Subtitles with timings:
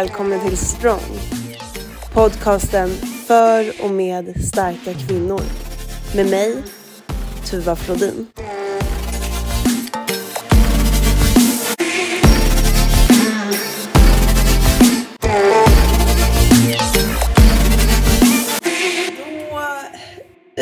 [0.00, 1.18] välkommen till Strong.
[2.12, 2.90] Podcasten
[3.26, 5.40] för och med starka kvinnor.
[6.14, 6.56] Med mig,
[7.44, 8.26] Tuva Flodin.
[8.36, 8.42] Då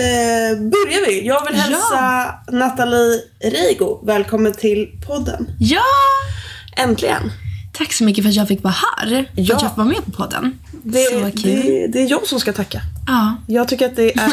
[0.00, 1.26] eh, börjar vi.
[1.26, 5.46] Jag vill hälsa Nathalie Reigo välkommen till podden.
[5.58, 5.82] Ja!
[6.76, 7.30] Äntligen.
[7.78, 9.30] Tack så mycket för att jag fick vara här.
[9.34, 9.56] Ja.
[9.56, 10.58] Att jag får vara med på podden.
[10.82, 11.62] Det, så kul.
[11.62, 12.80] det, det är jag som ska tacka.
[13.06, 13.36] Ja.
[13.46, 14.32] Jag tycker att det är...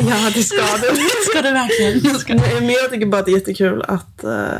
[0.00, 0.96] ja, det ska du.
[1.30, 2.18] Ska du verkligen?
[2.18, 2.34] Ska.
[2.34, 4.58] Men jag tycker bara att det är jättekul att, eh,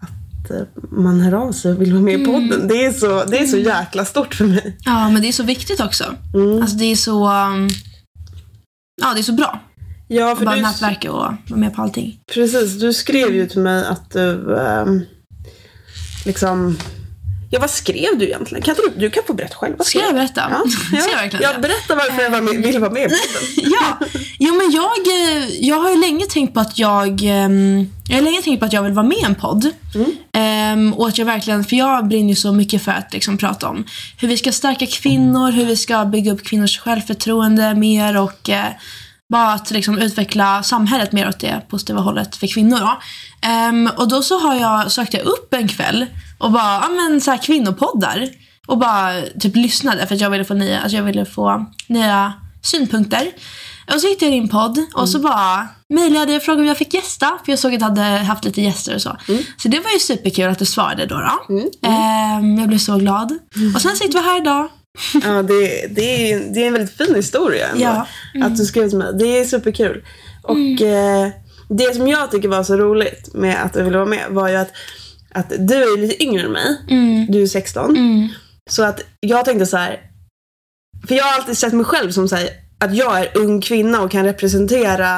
[0.00, 2.68] att eh, man hör av sig och vill vara med i podden.
[2.68, 4.76] Det är, så, det är så jäkla stort för mig.
[4.84, 6.04] Ja, men det är så viktigt också.
[6.34, 6.62] Mm.
[6.62, 7.28] Alltså det är så...
[7.28, 7.68] um,
[9.02, 9.60] Ja, det är så bra.
[10.08, 12.20] Ja, för bara du, nätverka och vara med på allting.
[12.34, 12.80] precis.
[12.80, 15.02] Du skrev ju till mig att du ehm,
[16.24, 16.78] liksom...
[17.50, 18.62] Ja, vad skrev du egentligen?
[18.62, 19.74] Kan du, du kan få berätta själv.
[19.78, 20.40] Vad Ska jag berätta?
[20.50, 20.98] Ja, ja.
[21.00, 21.60] Ska jag verkligen ja, det?
[21.60, 23.12] berätta varför jag var med, ville vara med.
[23.56, 24.06] Ja,
[24.38, 28.22] jo men jag, eh, jag har ju länge tänkt på att jag, ehm, jag har
[28.22, 29.70] länge tänkt på att jag vill vara med i en podd.
[30.32, 33.68] Ehm, och att jag verkligen, för jag brinner ju så mycket för att liksom prata
[33.68, 33.84] om
[34.18, 38.66] hur vi ska stärka kvinnor, hur vi ska bygga upp kvinnors självförtroende mer och eh,
[39.34, 42.78] bara att liksom utveckla samhället mer åt det positiva hållet för kvinnor.
[42.78, 43.00] Då.
[43.48, 46.06] Ehm, och då så har jag, sökte jag upp en kväll
[46.38, 48.28] och bara, ja men så här kvinnopoddar.
[48.66, 52.32] Och bara typ lyssnade för att jag ville få nya, alltså jag ville få nya
[52.62, 53.32] synpunkter.
[53.94, 56.78] Och så hittade jag din podd och så bara mejlade jag och frågade om jag
[56.78, 57.26] fick gästa.
[57.44, 59.16] För jag såg att du hade haft lite gäster och så.
[59.56, 61.14] Så det var ju superkul att du svarade då.
[61.14, 61.54] då.
[61.88, 63.38] Ehm, jag blev så glad.
[63.74, 64.68] Och sen sitter vi här idag.
[65.24, 67.82] Ja, det, det, är, det är en väldigt fin historia ändå.
[67.84, 68.06] Ja.
[68.34, 68.46] Mm.
[68.46, 69.12] Att du skrev till mig.
[69.18, 70.04] Det är superkul.
[70.42, 71.28] Och eh,
[71.68, 74.56] det som jag tycker var så roligt med att du ville vara med var ju
[74.56, 74.70] att,
[75.34, 76.76] att du är lite yngre än mig.
[76.90, 77.26] Mm.
[77.28, 77.96] Du är 16.
[78.70, 80.00] Så att jag tänkte så här.
[81.08, 82.48] För jag har alltid sett mig själv som så här,
[82.80, 85.16] att jag är ung kvinna och kan representera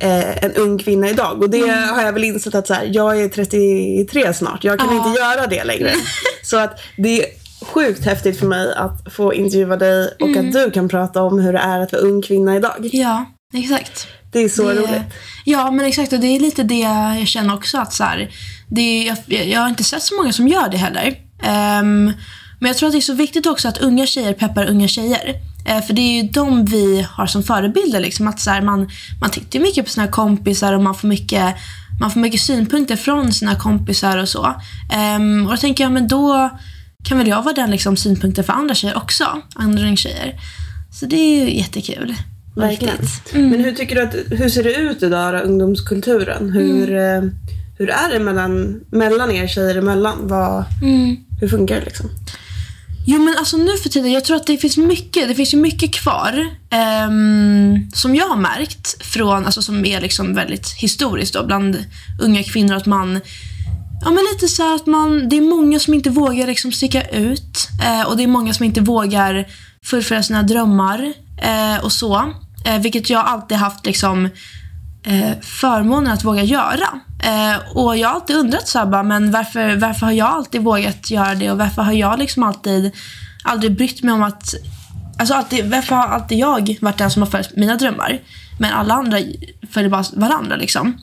[0.00, 1.42] eh, en ung kvinna idag.
[1.42, 4.64] Och det har jag väl insett att så här, jag är 33 snart.
[4.64, 5.08] Jag kan Ja.
[5.08, 5.90] inte göra det längre.
[6.42, 10.70] så att det är sjukt häftigt för mig att få intervjua dig och att du
[10.70, 12.90] kan prata om hur det är att vara ung kvinna idag.
[12.92, 13.24] Ja,
[13.54, 14.06] exakt.
[14.32, 15.02] Det är så Det- roligt.
[15.44, 16.12] Ja, men exakt.
[16.12, 16.78] Och det är lite det
[17.18, 17.78] jag känner också.
[17.78, 18.30] att så här,
[18.68, 21.14] det jag, jag har inte sett så många som gör det heller.
[21.42, 22.12] Ehm,
[22.60, 25.34] men jag tror att det är så viktigt också att unga tjejer peppar unga tjejer.
[25.66, 28.00] Eh, för det är ju de vi har som förebilder.
[28.00, 28.90] Liksom, att så här, man,
[29.20, 31.54] man tittar mycket på sina kompisar och man får mycket,
[32.00, 34.54] man får mycket synpunkter från sina kompisar och så.
[34.92, 36.50] Ehm, och då tänker jag, men då
[37.04, 39.42] kan väl jag vara den liksom, synpunkten för andra tjejer också.
[39.54, 40.40] Andra ungtjejer.
[40.92, 42.14] Så det är ju jättekul.
[42.56, 42.96] Verkligen.
[42.96, 43.32] viktigt.
[43.34, 46.50] Men hur tycker du att, hur ser det ut idag då, ungdomskulturen?
[46.50, 47.22] Hur, eh,
[47.78, 50.18] hur är det mellan, mellan er tjejer emellan?
[50.22, 50.64] Vad,
[51.40, 52.10] Hur funkar det liksom?
[53.06, 55.58] Jo men alltså nu för tiden, jag tror att det finns mycket, det finns ju
[55.58, 61.46] mycket kvar ehm, som jag har märkt från, alltså som är liksom väldigt historiskt då
[61.46, 61.84] bland
[62.20, 63.20] unga kvinnor att man
[64.04, 67.02] Ja men lite så här att man, det är många som inte vågar liksom sticka
[67.02, 69.46] ut eh, och det är många som inte vågar
[69.84, 72.32] fullfölja sina drömmar eh, och så.
[72.64, 74.24] Eh, vilket jag alltid haft liksom
[75.04, 77.00] eh, förmånen att våga göra.
[77.24, 80.62] Eh, och jag har alltid undrat så här, bara, men varför, varför har jag alltid
[80.62, 82.90] vågat göra det och varför har jag liksom alltid
[83.44, 84.54] aldrig brytt mig om att
[85.18, 88.20] Alltså alltid, varför har alltid jag varit den som har följt mina drömmar?
[88.58, 89.18] Men alla andra
[89.70, 90.98] följer bara varandra liksom.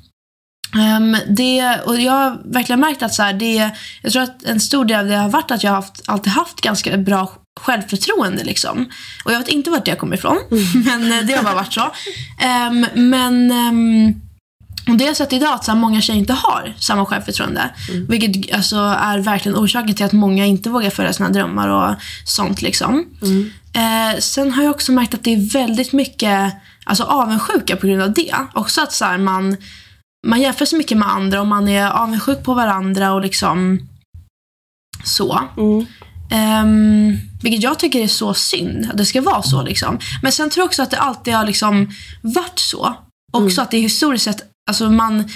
[0.76, 3.70] Ehm, det, och jag har verkligen märkt att så här, det,
[4.02, 6.34] jag tror att en stor del av det har varit att jag har haft, alltid
[6.34, 8.44] haft ganska bra självförtroende.
[8.44, 8.90] Liksom.
[9.26, 10.38] Och jag vet inte vart det kommer ifrån,
[10.86, 11.92] men eh, det har bara varit så.
[12.40, 14.22] Ehm, men ehm,
[14.88, 17.70] och det har jag sett idag att så här, många tjejer inte har samma självförtroende.
[18.08, 21.96] Vilket alltså, är verkligen orsaken till att många inte vågar följa sina drömmar och
[22.26, 22.62] sånt.
[22.62, 23.06] Liksom.
[23.74, 28.02] Eh, sen har jag också märkt att det är väldigt mycket alltså, avundsjuka på grund
[28.02, 28.36] av det.
[28.54, 29.58] Också att så här, man,
[30.28, 33.80] man jämför sig mycket med andra och man är avundsjuk på varandra och liksom
[35.04, 35.42] så.
[35.58, 35.86] Mm.
[36.32, 39.62] Ehm, vilket jag tycker är så synd att det ska vara så.
[39.62, 40.00] Liksom.
[40.22, 41.90] Men sen tror jag också att det alltid har liksom
[42.22, 42.96] varit så.
[43.32, 45.30] Också att det är historiskt sett, alltså man,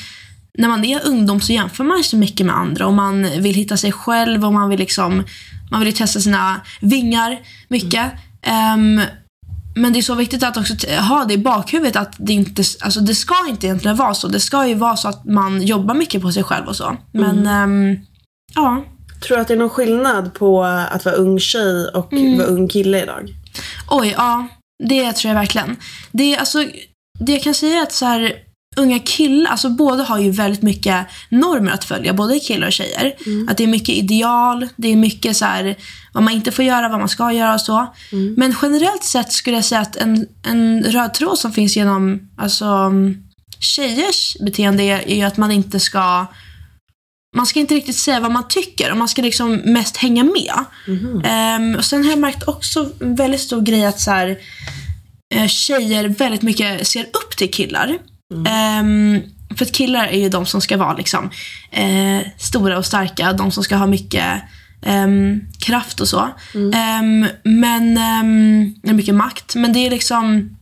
[0.57, 3.77] när man är ungdom så jämför man sig mycket med andra och man vill hitta
[3.77, 5.24] sig själv och man vill liksom,
[5.71, 8.12] man vill testa sina vingar mycket.
[8.41, 9.01] Ehm,
[9.75, 10.74] men det är så viktigt att också
[11.10, 14.28] ha det i bakhuvudet att det inte, alltså det ska inte egentligen vara så.
[14.28, 16.98] Det ska ju vara så att man jobbar mycket på sig själv och så.
[17.12, 17.98] Men ehm,
[18.56, 18.84] ja.
[19.22, 22.68] Tror du att det är någon skillnad på att vara ung tjej och vara ung
[22.68, 23.30] kille idag?
[23.90, 24.48] Oj, ja.
[24.84, 25.75] Det tror jag verkligen.
[26.12, 26.66] Det, är alltså,
[27.20, 28.34] det jag kan säga är att så här,
[28.75, 33.14] unga killar, alltså båda har ju väldigt mycket normer att följa, både killar och tjejer.
[33.50, 35.75] Att det är mycket ideal, det är mycket så här,
[36.14, 37.94] vad man inte får göra, vad man ska göra och så.
[38.38, 42.92] Men generellt sett skulle jag säga att en, en röd tråd som finns genom alltså,
[43.60, 46.28] tjejers beteende är, är ju att man inte ska
[47.36, 50.66] man ska inte riktigt säga vad man tycker och man ska liksom mest hänga med.
[51.25, 54.38] Ehm, och Sen har jag märkt också en väldigt stor grej att så här,
[55.36, 57.98] eh, tjejer väldigt mycket ser upp till killar.
[58.48, 59.22] Ehm,
[59.58, 61.30] för att killar är ju de som ska vara liksom,
[61.72, 64.42] eh, stora och starka, de som ska ha mycket
[64.86, 66.30] ehm, kraft och så.
[66.74, 69.56] Ehm, men, um, mycket makt.
[69.56, 70.58] Men det är liksom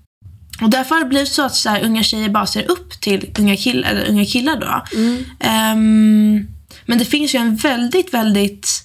[0.61, 3.29] och därför har det blivit så att så här, unga tjejer bara ser upp till
[3.39, 4.57] unga, kill eller unga killar.
[4.59, 4.97] Då.
[5.39, 6.47] Ehm,
[6.85, 8.83] men det finns ju en väldigt, väldigt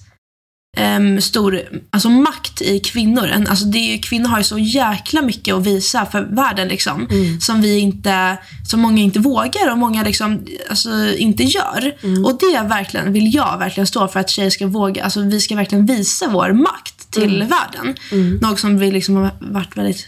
[0.76, 3.30] ehm, stor alltså, makt i kvinnor.
[3.48, 7.08] Alltså, det är, kvinnor har ju så jäkla mycket att visa för världen liksom,
[7.40, 8.38] som, vi inte,
[8.68, 11.94] som många inte vågar och många liksom, alltså, inte gör.
[12.24, 15.04] Och det verkligen, vill jag verkligen stå för att tjejer ska våga.
[15.04, 17.94] Alltså, vi ska verkligen visa vår makt till världen.
[18.40, 20.06] Något som vi liksom har varit väldigt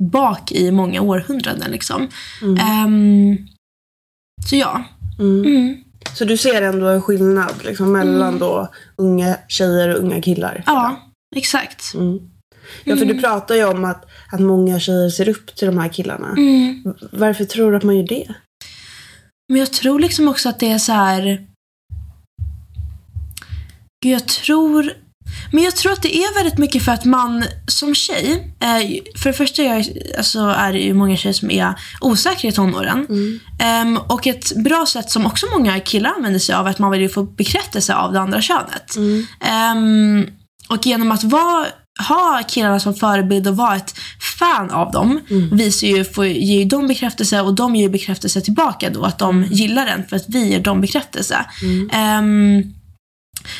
[0.00, 1.70] bak i många århundraden.
[1.70, 2.08] Liksom.
[2.60, 3.36] Ehm,
[4.46, 4.84] så ja.
[6.06, 6.16] Mm.
[6.16, 10.62] Så du ser ändå en skillnad liksom, mellan då unga tjejer och unga killar?
[10.66, 11.94] Ja, exakt.
[11.94, 12.30] Mm.
[12.84, 15.88] Ja, för du pratar ju om att, att många tjejer ser upp till de här
[15.88, 16.30] killarna.
[16.30, 16.94] Mm.
[17.12, 18.34] Varför tror du att man gör det?
[19.48, 21.46] Men jag tror liksom också att det är så här...
[24.02, 24.92] Gud, jag tror...
[25.52, 29.30] Men jag tror att det är väldigt mycket för att man som tjej, eh, för
[29.30, 29.86] det första jag,
[30.18, 33.06] alltså, är det ju många tjejer som är osäkra i tonåren.
[33.60, 36.90] Ehm, och ett bra sätt som också många killar använder sig av är att man
[36.90, 38.96] vill ju få bekräftelse av det andra könet.
[39.40, 40.26] Ehm,
[40.68, 41.66] och genom att vara,
[42.08, 43.94] ha killarna som förebild och vara ett
[44.38, 45.20] fan av dem
[45.52, 49.02] visar ju, får, ger ju dem bekräftelse och de ger bekräftelse tillbaka då.
[49.02, 51.44] Att de gillar den för att vi ger dem bekräftelse.
[51.92, 52.74] Ehm,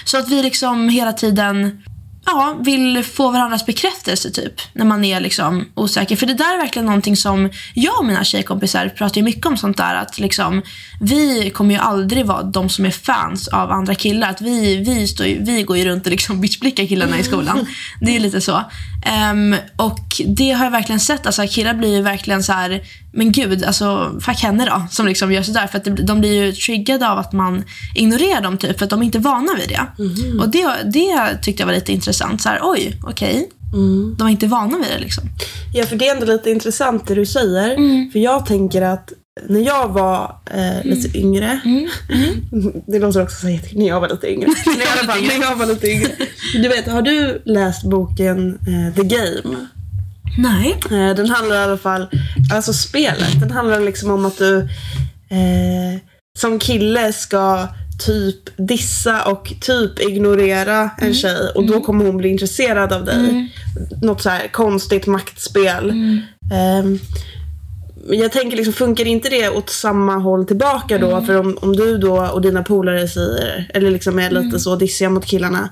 [0.05, 1.83] så att vi liksom hela tiden
[2.27, 4.61] ja, vill få varandras bekräftelse typ.
[4.73, 6.17] När man är liksom osäker.
[6.17, 9.77] För det där är verkligen någonting som jag och mina tjejkompisar pratar mycket om sånt
[9.77, 9.95] där.
[9.95, 10.63] Att liksom,
[11.01, 14.31] vi kommer ju aldrig vara de som är fans av andra killar.
[14.31, 17.67] Att vi, vi, står ju, vi går ju runt och liksom bitchblickar killarna i skolan.
[18.01, 18.65] Det är lite så.
[19.07, 21.27] Ehm, och det har jag verkligen sett.
[21.27, 22.83] Alltså, killar blir ju verkligen så här,
[23.13, 24.83] men gud, alltså fuck henne då.
[24.91, 25.67] Som liksom gör sådär.
[25.67, 27.65] För att det, de blir ju triggade av att man
[27.95, 28.79] ignorerar dem typ.
[28.79, 29.87] För att de är inte vana vid det.
[30.41, 32.43] Och det, det tyckte jag var lite intressant.
[32.43, 33.49] Så här, oj, okej.
[34.19, 35.25] De är inte vana vid det liksom.
[35.75, 37.77] Ja, för det är ändå lite intressant det du säger.
[38.13, 39.13] För jag tänker att
[39.49, 41.61] när jag var eh, lite yngre.
[42.87, 43.79] Det låter också så jättekul.
[43.79, 44.47] När jag var lite yngre.
[44.67, 46.09] Men i alla fall, när jag var lite yngre.
[46.53, 49.67] Du vet, har du läst boken eh, The Game?
[50.39, 50.77] Nej.
[50.91, 52.07] Eh, Den handlar i alla fall,
[52.55, 54.59] alltså spelet, den handlar liksom om att du
[55.31, 56.01] eh,
[56.39, 57.69] som kille ska
[58.07, 63.17] typ dissa och typ ignorera en tjej och då kommer hon bli intresserad av dig.
[64.03, 65.91] Något så här konstigt maktspel.
[66.53, 66.99] Ehm,
[68.11, 71.23] jag tänker liksom, funkar inte det åt samma håll tillbaka då?
[71.27, 75.11] För om, om du då och dina polare säger, eller liksom är lite så dissiga
[75.11, 75.69] mot killarna.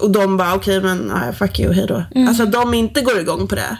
[0.00, 2.04] Och de bara, okej men nej, fuck you, hejdå.
[2.28, 3.76] Alltså att de inte går igång på det.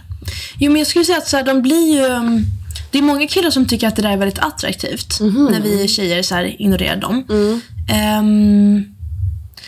[0.59, 2.05] Jo, men jag skulle säga att så här, de blir ju...
[2.15, 2.45] um,
[2.91, 5.21] Det är många killar som tycker att det där är väldigt attraktivt.
[5.21, 7.25] När vi tjejer så här, ignorerar dem.
[7.91, 8.85] Ehm,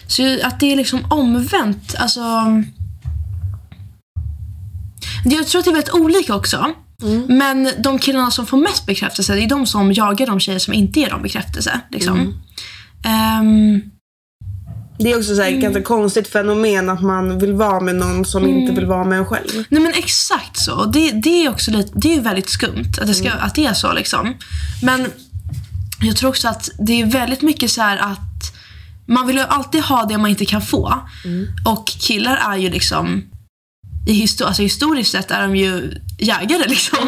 [0.07, 1.95] så ju- att det är liksom omvänt.
[1.99, 2.21] Alltså...
[5.25, 6.73] Jag tror att det är väldigt olika också.
[7.29, 10.75] Men de killarna som får mest bekräftelse, det är de som jagar de tjejer som
[10.75, 11.81] inte ger dem bekräftelse.
[11.91, 12.19] Liksom.
[13.05, 13.83] Ehm,
[15.03, 18.25] Det är också så här, ett ganska konstigt fenomen att man vill vara med någon
[18.25, 19.65] som inte vill vara med en själv.
[19.69, 20.85] Nej men exakt så.
[20.85, 23.75] Det, det är också lite, det är väldigt skumt att det, ska, att det är
[23.75, 24.35] så liksom.
[24.83, 25.07] Men
[26.03, 28.55] jag tror också att det är väldigt mycket så här att
[29.07, 30.95] man vill ju alltid ha det man inte kan få.
[31.65, 33.23] Och killar är ju liksom
[34.07, 36.99] i histo- alltså historiskt sett är de ju jägare liksom.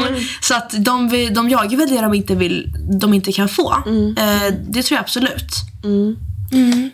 [0.40, 3.74] Så att de, vill, de jagar väl det de inte, vill, de inte kan få.
[4.18, 5.48] Eh, det tror jag absolut.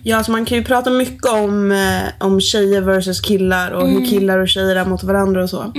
[0.02, 4.06] Ja, alltså man kan ju prata mycket om, eh, om tjejer versus killar och hur
[4.06, 5.72] killar och tjejer är mot varandra och så.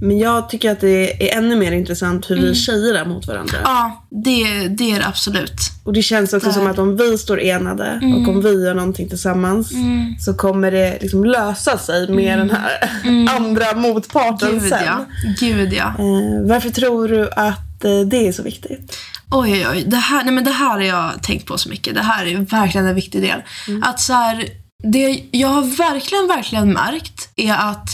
[0.00, 3.58] Men jag tycker att det är ännu mer intressant hur vi tjejer är mot varandra.
[3.64, 5.60] Ja, det, det är det absolut.
[5.84, 9.08] Och det känns också som att om vi står enade och om vi gör någonting
[9.08, 9.72] tillsammans
[10.20, 12.90] så kommer det liksom lösa sig med den här
[13.36, 14.78] andra motparten Gud sen.
[14.86, 15.04] ja.
[15.40, 15.86] Gud ja.
[15.98, 18.96] Eh, varför tror du att eh, det är så viktigt?
[19.36, 19.84] Oj, oj, oj.
[19.86, 21.94] Det här, nej men det här har jag tänkt på så mycket.
[21.94, 23.42] Det här är verkligen en viktig del.
[23.82, 24.48] Att så här,
[24.82, 27.88] det jag har verkligen, verkligen märkt är att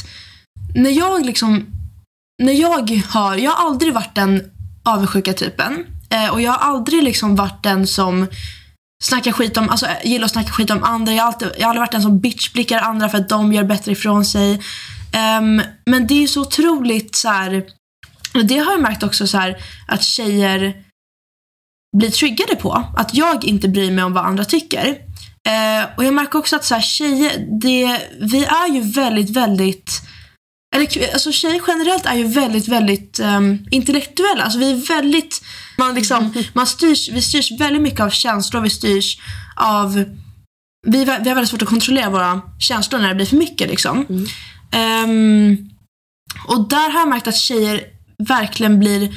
[0.74, 1.66] när jag liksom...
[2.42, 3.36] När jag har...
[3.36, 4.50] Jag har aldrig varit den
[4.84, 5.86] avundsjuka typen.
[6.10, 8.26] Eh, och jag har aldrig liksom varit den som
[9.04, 11.12] snackar skit om, alltså gillar att snacka skit om andra.
[11.12, 13.64] Jag har, alltid, jag har aldrig varit den som bitchblickar andra för att de gör
[13.64, 14.62] bättre ifrån sig.
[15.12, 17.64] Ehm, men det är så otroligt så här,
[18.34, 19.56] och det har jag märkt också så här,
[19.88, 20.74] att tjejer
[21.98, 22.84] blir triggade på.
[22.96, 24.86] Att jag inte bryr mig om vad andra tycker.
[25.48, 30.02] Eh, och jag märker också att så här, tjejer, det, vi är ju väldigt, väldigt
[30.76, 34.42] eller alltså tjejer generellt är ju väldigt, väldigt um, intellektuella.
[34.44, 35.42] Alltså vi är väldigt,
[35.78, 39.18] man liksom, man styrs, vi styrs väldigt mycket av känslor, vi styrs
[39.56, 39.94] av,
[40.86, 44.06] vi, vi har väldigt svårt att kontrollera våra känslor när det blir för mycket liksom.
[44.08, 44.26] Mm.
[45.10, 45.70] Um,
[46.46, 47.84] och där har jag märkt att tjejer
[48.20, 49.14] verkligen blir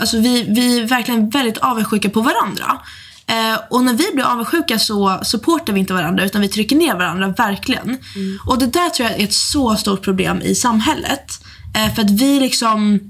[0.00, 2.80] alltså vi, vi är verkligen väldigt avundsjuka på varandra.
[3.26, 6.94] Eh, och när vi blir avundsjuka så supportar vi inte varandra utan vi trycker ner
[6.94, 7.84] varandra, verkligen.
[7.84, 8.38] Mm.
[8.46, 11.44] Och det där tror jag är ett så stort problem i samhället.
[11.76, 13.00] Eh, för att vi liksom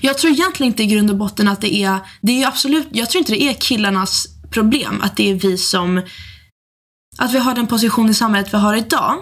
[0.00, 3.10] jag tror egentligen inte i grund och botten att det är, det är absolut, jag
[3.10, 6.02] tror inte det är killarnas problem att det är vi som,
[7.18, 9.14] att vi har den position i samhället vi har idag.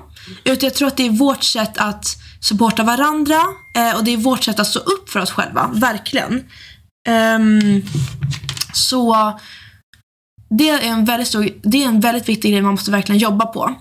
[0.45, 3.41] Utan jag tror att det är vårt sätt att supporta varandra
[3.77, 6.45] eh, och det är vårt sätt att stå upp för oss själva, verkligen.
[7.09, 7.83] Um,
[8.73, 9.33] så
[10.51, 13.47] det är, en väldigt stor, det är en väldigt viktig grej man måste verkligen jobba
[13.47, 13.75] på.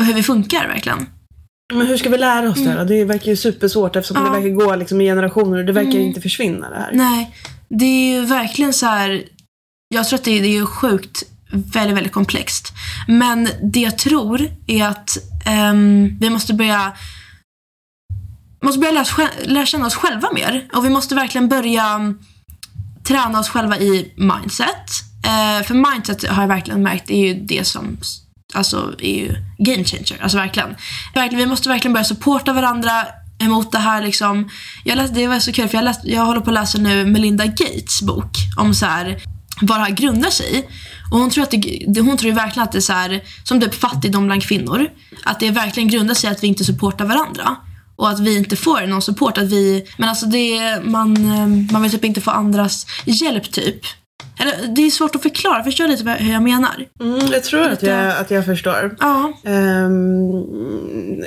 [0.00, 1.06] Och hur vi funkar verkligen.
[1.74, 2.84] Men hur ska vi lära oss det då?
[2.84, 4.28] Det verkar ju supersvårt eftersom Mm.
[4.32, 4.38] Ja.
[4.38, 6.02] det verkar gå liksom i generationer och det verkar Mm.
[6.02, 6.90] inte försvinna det här.
[6.92, 7.36] Nej,
[7.68, 9.22] det är ju verkligen så här.
[9.94, 12.72] Jag tror att det, det är ju sjukt väldigt, väldigt komplext.
[13.08, 16.92] Men det jag tror är att ehm, vi måste börja
[18.62, 20.68] måste börja lära, lära känna oss själva mer.
[20.72, 22.18] Och vi måste verkligen börja mm,
[23.08, 24.86] träna oss själva i mindset.
[25.24, 27.98] Eh, för mindset har jag verkligen märkt är ju det som
[28.54, 30.22] alltså, är ju game changer.
[30.22, 30.68] Alltså verkligen.
[31.14, 31.38] verkligen.
[31.44, 33.06] Vi måste verkligen börja supporta varandra
[33.38, 34.48] emot det här liksom.
[34.84, 37.04] Jag läste, det var så kul för jag, läste, jag håller på att läsa nu
[37.06, 39.22] Melinda Gates bok om så här
[39.60, 40.64] vad det här grundar sig i.
[41.12, 43.20] Och hon tror, att det, det- hon tror ju verkligen att det är så här,
[43.44, 44.86] som typ fattigdom bland kvinnor.
[45.24, 47.56] Att det verkligen grundar sig i att vi inte supportar varandra.
[48.02, 49.38] Och att vi inte får någon support.
[49.38, 53.80] Att vi, men alltså det, man, eh, man vill typ inte få andras hjälp typ.
[54.38, 55.64] Eller, det är svårt att förklara.
[55.64, 56.86] Förstår du lite hur jag menar?
[57.00, 58.96] Mm, jag tror att jag, att jag förstår.
[59.00, 59.32] Ja.
[59.44, 60.32] Ehm,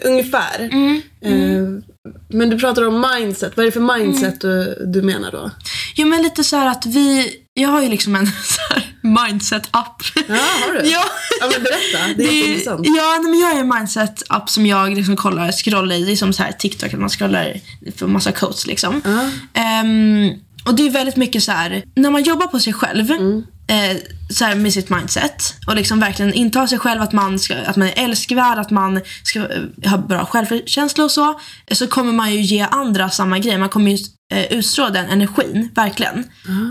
[0.04, 0.60] ungefär.
[0.60, 1.02] Mm.
[1.22, 1.84] Ehm,
[2.30, 3.58] men du pratar om mindset.
[3.58, 5.52] Vad är det för mindset du, du menar då?
[5.96, 8.28] Jo men lite så att vi, jag har ju liksom en
[9.02, 10.02] mindset-app.
[10.28, 10.80] Ja, har du?
[10.90, 11.04] ja.
[11.42, 12.14] Ja, men berätta.
[12.18, 12.82] Det är jätteintressant.
[12.88, 16.06] Ja, nej, men jag har en mindset-app som jag liksom kollar, scrollar i.
[16.06, 17.54] Det är som så här TikTok, att man scrollar
[17.96, 19.02] för massa codes liksom.
[19.06, 19.30] Ja.
[19.62, 20.32] Ehm,
[20.66, 23.44] och det är väldigt mycket så här, när man jobbar på sig själv Mm.
[23.68, 23.98] eh,
[24.30, 27.76] så här med sitt mindset och liksom verkligen inta sig själv att man, ska, att
[27.76, 31.40] man är älskvärd, att man ska eh, ha bra självkänsla och så.
[31.72, 33.58] Så kommer man ju ge andra samma grej.
[33.58, 33.98] Man kommer ju
[34.34, 36.24] eh, utstråla den energin, verkligen.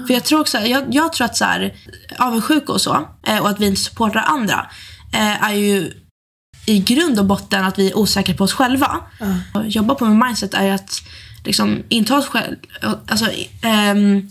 [0.06, 1.74] För jag tror också, jag, jag tror att så här,
[2.18, 4.66] avundsjuka och så, eh, och att vi inte supportar andra,
[5.40, 5.92] är ju
[6.66, 9.00] i grund och botten att vi är osäkra på oss själva.
[9.54, 11.02] Och jobba på med mindset är ju att
[11.44, 12.56] liksom inta oss själv,
[13.08, 13.24] alltså
[13.94, 14.30] um,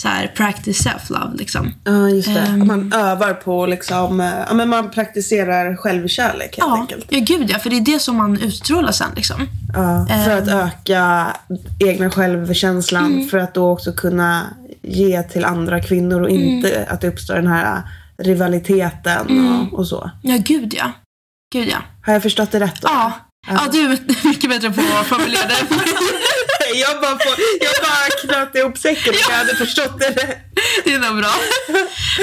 [0.00, 1.74] så här, practice self-love liksom.
[1.84, 2.40] Ja, just det.
[2.40, 2.60] Ehm.
[2.62, 7.06] Att man övar på liksom, eh, ja men man praktiserar självkärlek helt Ja, enkelt.
[7.08, 9.46] ja, gud ja, för det är det som man utstrålar sen liksom.
[9.74, 10.42] Ja, för Ehm.
[10.42, 11.26] att öka
[11.86, 13.06] egna självkänslan.
[13.14, 13.28] Mm.
[13.28, 14.42] För att då också kunna
[14.82, 16.86] ge till andra kvinnor och inte Mm.
[16.94, 17.82] att det uppstår den här
[18.18, 20.10] rivaliteten och, och så.
[20.22, 20.92] Ja, gud ja.
[21.52, 21.78] Gud ja.
[22.06, 22.88] Har jag förstått det rätt då?
[22.92, 23.12] Ja,
[23.48, 23.98] ja du är
[24.28, 25.54] mycket bättre på att formulera det.
[26.84, 30.38] jag bara, får, jag bara knöt ihop säcken och jag hade förstått det rätt.
[30.84, 31.34] Det är nog bra.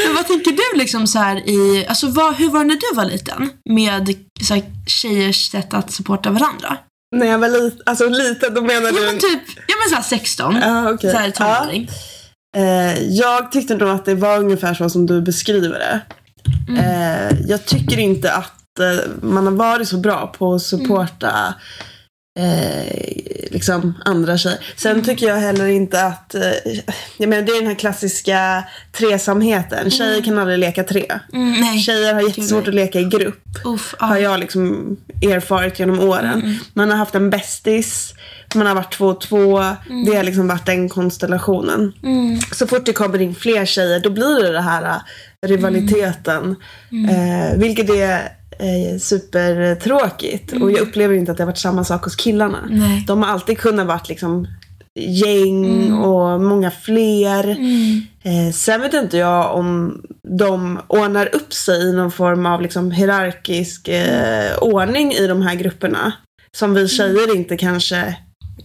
[0.05, 2.95] Men vad tänker du liksom så här i, alltså vad, hur var det när du
[2.95, 3.49] var liten?
[3.69, 6.77] Med så här, tjejers sätt att supporta varandra?
[7.15, 9.05] När jag var liten, alltså liten, då menar Ja du...
[9.05, 10.55] men typ, ja men så här 16.
[10.61, 11.11] Ja, okej.
[11.11, 11.89] Så här tonåring.
[12.57, 16.01] Eh, jag tyckte nog att det var ungefär så som du beskriver det.
[16.67, 16.79] Mm.
[16.79, 21.53] Eh, jag tycker inte att eh, man har varit så bra på att supporta
[22.39, 24.59] eh, liksom andra tjejer.
[24.75, 25.03] Sen Mm.
[25.03, 26.41] tycker jag heller inte att, eh,
[27.17, 29.91] jag menar det är den här klassiska tresamheten.
[29.91, 31.05] Tjejer kan aldrig leka tre.
[31.33, 31.79] Mm, nej.
[31.79, 33.43] Tjejer har jättesvårt att leka i grupp.
[33.65, 34.21] Uff, Har ja.
[34.21, 36.41] jag liksom erfarit genom åren.
[36.41, 38.13] Mm, Man har haft en bästis.
[38.55, 39.57] Man har varit två och två.
[40.05, 41.93] Det har liksom varit den konstellationen.
[42.03, 42.39] Mm.
[42.51, 46.55] Så fort det kommer in fler tjejer då blir det det här äh, rivaliteten.
[47.09, 48.21] Eh, vilket är
[48.63, 50.51] eh, supertråkigt.
[50.51, 52.67] Och jag upplever inte att det har varit samma sak hos killarna.
[52.69, 53.03] Nej.
[53.07, 54.47] De har alltid kunnat varit liksom
[54.99, 57.43] gäng och många fler.
[57.43, 58.01] Mm.
[58.23, 60.01] Eh, sen vet inte jag om
[60.37, 65.55] de ordnar upp sig i någon form av liksom hierarkisk eh, ordning i de här
[65.55, 66.13] grupperna.
[66.57, 68.15] Som vi tjejer inte kanske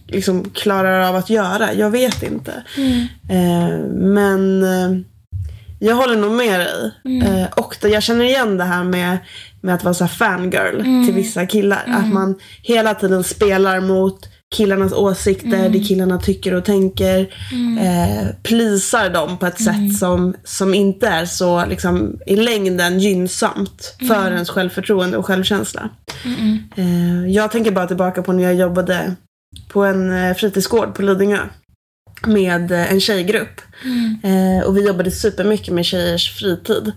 [0.07, 1.73] liksom klarar av att göra.
[1.73, 2.63] Jag vet inte.
[2.77, 3.07] Mm.
[3.29, 5.01] Eh, men eh,
[5.79, 6.91] jag håller nog med dig.
[7.05, 7.27] Mm.
[7.27, 9.17] Eh, och det, jag känner igen det här med,
[9.61, 11.05] med att vara så fangirl Mm.
[11.05, 11.83] till vissa killar.
[11.87, 14.19] Att man hela tiden spelar mot
[14.55, 15.71] killarnas åsikter, Mm.
[15.71, 17.19] det killarna tycker och tänker.
[17.81, 19.89] Eh, plisar dem på ett Mm.
[19.89, 24.07] sätt som, som inte är så liksom, i längden gynnsamt Mm.
[24.15, 25.89] för ens självförtroende och självkänsla.
[26.75, 29.15] Eh, jag tänker bara tillbaka på när jag jobbade
[29.67, 31.39] på en eh, fritidsgård på Lidingö
[32.27, 33.61] med eh, en tjejgrupp.
[34.23, 36.91] Eh, och vi jobbade supermycket med tjejers fritid.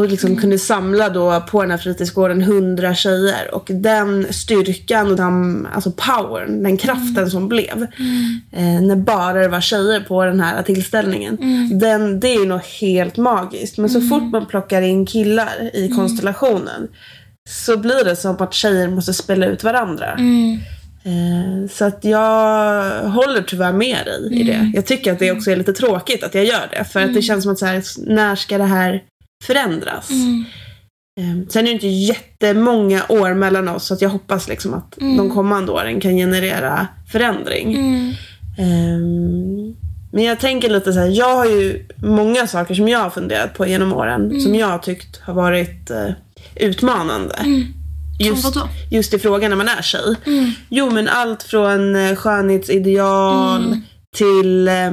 [0.00, 3.54] Och liksom kunde samla då på den här fritidsgården hundra tjejer.
[3.54, 7.86] Och den styrkan och den alltså powern, den kraften som blev.
[8.52, 11.38] Eh, när bara det var tjejer på den här tillställningen.
[11.80, 13.78] Den, det är ju något helt magiskt.
[13.78, 16.88] Men så fort man plockar in killar i konstellationen.
[17.48, 20.12] Så blir det som att tjejer måste spela ut varandra.
[20.18, 20.58] Mm.
[21.04, 24.46] Eh, Så att jag håller tyvärr med dig i Mm.
[24.46, 24.76] det.
[24.76, 26.84] Jag tycker att det också är lite tråkigt att jag gör det.
[26.84, 29.02] För att det känns som att så här, när ska det här
[29.44, 30.10] förändras?
[30.10, 30.44] Mm.
[31.20, 34.94] Eh, Sen är det inte jättemånga år mellan oss så att jag hoppas liksom att
[34.98, 37.74] de kommande åren kan generera förändring.
[37.74, 38.12] Mm.
[38.58, 39.74] Ehm,
[40.12, 43.54] Men jag tänker lite så här, jag har ju många saker som jag har funderat
[43.54, 44.40] på genom åren Mm.
[44.40, 46.10] som jag har tyckt har varit eh,
[46.56, 47.34] utmanande.
[48.20, 48.68] Just, Som vadå?
[48.90, 50.14] just i frågan när man är tjej.
[50.26, 50.50] Mm.
[50.68, 53.80] Jo men allt från eh, skönhetsideal Mm.
[54.16, 54.90] till eh,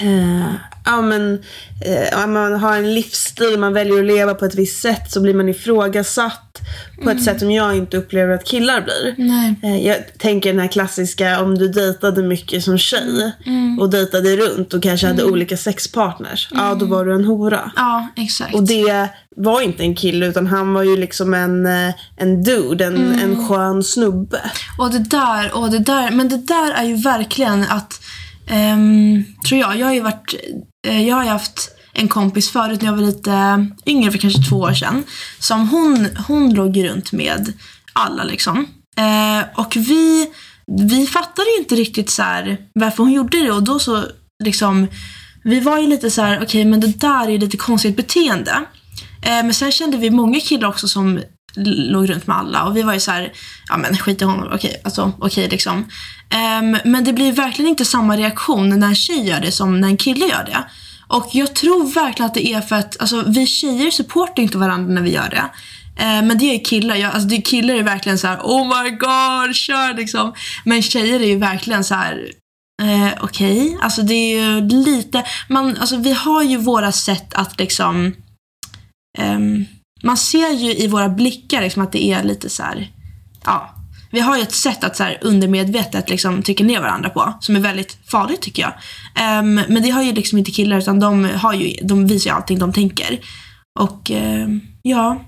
[0.00, 0.52] eh,
[0.84, 1.42] ja, men,
[1.84, 5.20] eh, om man har en livsstil, man väljer att leva på ett visst sätt så
[5.20, 6.48] blir man ifrågasatt
[6.96, 7.16] på Mm.
[7.16, 9.14] ett sätt som jag inte upplever att killar blir.
[9.62, 13.78] Eh, Jag tänker den här klassiska om du dejtade mycket som tjej Mm.
[13.78, 16.48] och dejtade runt och kanske hade olika sexpartners.
[16.50, 17.72] Ja, då var du en hora.
[17.76, 18.54] Ja, exakt.
[18.54, 21.66] Och det var inte en kille utan han var ju liksom en,
[22.16, 23.18] en dude, en, Mm.
[23.20, 24.40] en skön snubbe.
[24.78, 28.00] Och det där, och det där, men det där är ju verkligen att,
[28.50, 30.34] Um, tror jag, jag har ju varit,
[30.86, 34.42] eh, jag har ju haft en kompis förut när jag var lite yngre, för kanske
[34.42, 35.04] två år sedan,
[35.38, 37.52] som hon, hon låg ju runt med
[37.92, 38.58] alla liksom.
[39.00, 40.30] Uh, och vi,
[40.88, 44.04] vi fattade ju inte riktigt så här varför hon gjorde det och då så
[44.44, 44.88] liksom,
[45.44, 48.52] vi var ju lite så här, okej men det där är ju lite konstigt beteende.
[49.26, 51.20] Uh, men sen kände vi många killar också som
[51.56, 53.32] låg runt med alla och vi var ju så här,
[53.68, 55.76] ja men skit i honom, okej, alltså okej liksom.
[56.58, 59.88] Um, men det blir verkligen inte samma reaktion när en tjej gör det som när
[59.88, 60.64] en kille gör det.
[61.08, 64.94] Och jag tror verkligen att det är för att, alltså vi tjejer supportar inte varandra
[64.94, 65.50] när vi gör det.
[65.96, 68.90] Eh, men det är killar, jag, alltså det, killar är verkligen så här: oh my
[68.90, 70.34] god, kör liksom.
[70.64, 72.32] Men tjejer är ju verkligen så här.
[72.82, 77.58] Eh, Okej, alltså det är ju lite, man, alltså vi har ju våra sätt att
[77.58, 78.14] liksom
[79.18, 79.66] ehm,
[80.02, 82.90] man ser ju i våra blickar liksom att det är lite så här,
[83.44, 83.74] ja.
[84.10, 87.56] Vi har ju ett sätt att så här undermedvetet liksom trycka ner varandra på som
[87.56, 88.72] är väldigt farligt tycker jag.
[89.24, 92.36] Ehm, men det har ju liksom inte killar utan de, har ju, de visar ju
[92.36, 93.18] allting de tänker.
[93.80, 95.24] Och ehm, ja,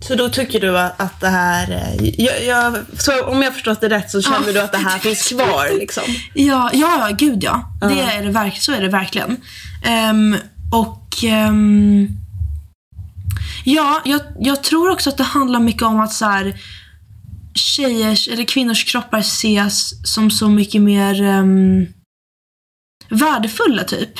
[0.00, 3.80] Så då tycker du att, att det här, eh, jag, jag, så om jag förstått
[3.80, 4.52] det rätt så känner Ja.
[4.52, 6.04] du att det här finns kvar liksom?
[6.34, 7.70] Ja, ja, ja gud ja.
[7.80, 8.10] Det Ja.
[8.10, 9.36] är det verk- så är det verkligen.
[9.84, 10.36] Ehm,
[10.72, 12.08] och ehm,
[13.64, 16.60] ja, jag, jag tror också att det handlar mycket om att så här,
[17.54, 21.86] tjejers eller kvinnors kroppar ses som så mycket mer um,
[23.08, 24.18] värdefulla typ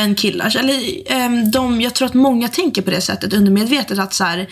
[0.00, 0.56] än killars.
[0.56, 4.48] Eller, ehm, de, jag tror att många tänker på det sättet undermedvetet att så här,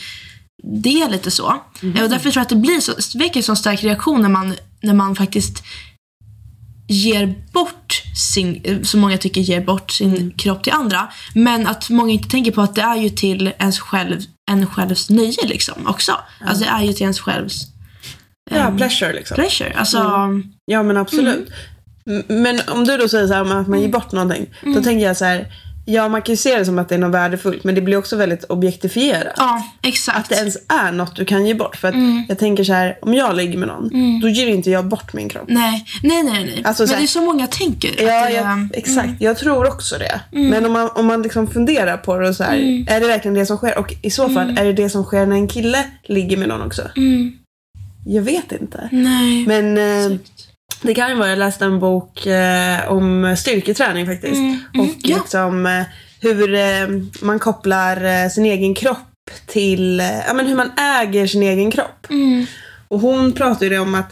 [0.62, 1.46] det är lite så.
[1.82, 4.94] Och därför tror jag att det blir så, väcker så stark reaktion när man, när
[4.94, 5.64] man faktiskt
[6.88, 11.08] ger bort sin, som många tycker ger bort sin kropp till andra.
[11.34, 14.20] Men att många inte tänker på att det är ju till ens själv,
[14.50, 16.12] en självs nöje liksom också.
[16.46, 17.66] Alltså det är ju till ens självs
[18.50, 19.34] Ja, ehm, pleasure liksom.
[19.34, 19.72] pleasure.
[19.76, 20.30] Alltså,
[20.64, 21.48] Ja men absolut.
[22.06, 22.42] Mm.
[22.42, 24.46] Men om du då säger så här att man ger bort någonting.
[24.62, 24.74] Mm.
[24.74, 25.46] Då tänker jag så här.
[25.86, 27.96] Ja man kan ju se det som att det är något värdefullt men det blir
[27.96, 29.34] också väldigt objektifierat.
[29.36, 30.18] ja, exakt.
[30.18, 31.76] Att det ens är något du kan ge bort.
[31.76, 32.22] För att Mm.
[32.28, 35.28] jag tänker så här, om jag ligger med någon, då ger inte jag bort min
[35.28, 35.44] kropp.
[35.48, 36.44] Nej, nej, nej.
[36.44, 36.62] nej.
[36.64, 38.02] Alltså, Men här- det är så många tänker.
[38.02, 39.04] Ja, jag, exakt.
[39.06, 39.16] Mm.
[39.20, 40.20] Jag tror också det.
[40.30, 42.86] Men om man, om man liksom funderar på det och så här, Mm.
[42.90, 43.78] är det verkligen det som sker?
[43.78, 46.62] Och i så fall, är det det som sker när en kille ligger med någon
[46.62, 46.82] också?
[46.96, 47.32] Mm,
[48.06, 48.88] Jag vet inte.
[48.92, 49.46] nej.
[49.46, 50.48] Men eh, Exakt.
[50.86, 54.34] Det kan ju vara, jag läste en bok eh, om styrketräning faktiskt.
[54.34, 55.16] Mm, mm, och ja.
[55.16, 55.82] liksom eh,
[56.20, 56.88] hur eh,
[57.22, 58.98] man kopplar eh, sin egen kropp
[59.46, 60.70] till, eh, ja men hur man
[61.00, 62.06] äger sin egen kropp.
[62.10, 62.46] Mm,
[62.88, 64.10] Och hon pratar ju om att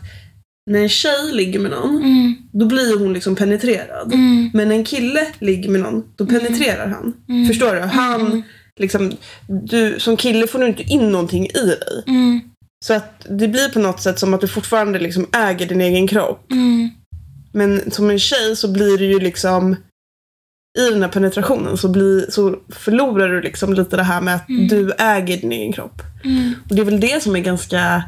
[0.71, 4.13] när en tjej ligger med någon, mm, då blir hon liksom penetrerad.
[4.13, 7.15] mm, Men när en kille ligger med någon, då penetrerar han.
[7.29, 7.47] Mm.
[7.49, 7.81] Förstår du?
[7.81, 8.43] Han,
[8.81, 9.13] liksom,
[9.49, 12.03] du, som kille får du inte in någonting i dig.
[12.83, 15.81] Mm, Så att det blir på något sätt som att du fortfarande liksom äger din
[15.81, 16.53] egen kropp.
[16.53, 16.91] mm.
[17.55, 19.77] Men som en tjej så blir det ju liksom
[20.79, 24.45] i den här penetrationen så, blir, så förlorar du liksom lite det här med att
[24.49, 26.03] du äger din egen kropp.
[26.25, 26.55] Mm.
[26.69, 28.03] Och det är väl det som är ganska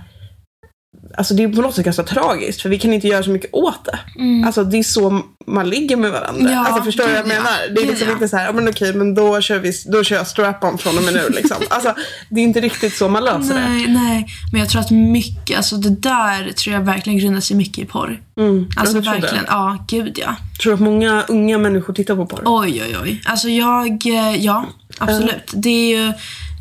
[1.17, 3.55] Alltså det är på något sätt ganska tragiskt för vi kan inte göra så mycket
[3.55, 3.99] åt det.
[4.17, 4.47] Mm.
[4.47, 6.51] Alltså det är så man ligger med varandra.
[6.51, 7.35] Ja, alltså förstår du vad jag ja.
[7.35, 7.75] menar?
[7.75, 8.13] Det är liksom ja.
[8.13, 10.99] inte så här, ja men okej men då kör, vi, då kör jag strap-on från
[10.99, 11.57] och med nu liksom.
[11.71, 11.95] Alltså
[12.29, 13.69] det är inte riktigt så man löser det.
[13.69, 14.27] Nej, nej.
[14.53, 17.85] Men jag tror att mycket, alltså det där tror jag verkligen grundar sig mycket i
[17.85, 18.21] porr.
[18.39, 19.49] Mm, Alltså verkligen, Det.
[19.49, 20.37] ja gud ja.
[20.63, 22.43] Tror du att många unga människor tittar på porr?
[22.45, 23.23] Oj, oj, oj.
[23.25, 24.67] Alltså jag, eh, ja,
[24.99, 25.53] absolut.
[25.53, 26.13] Det är ju,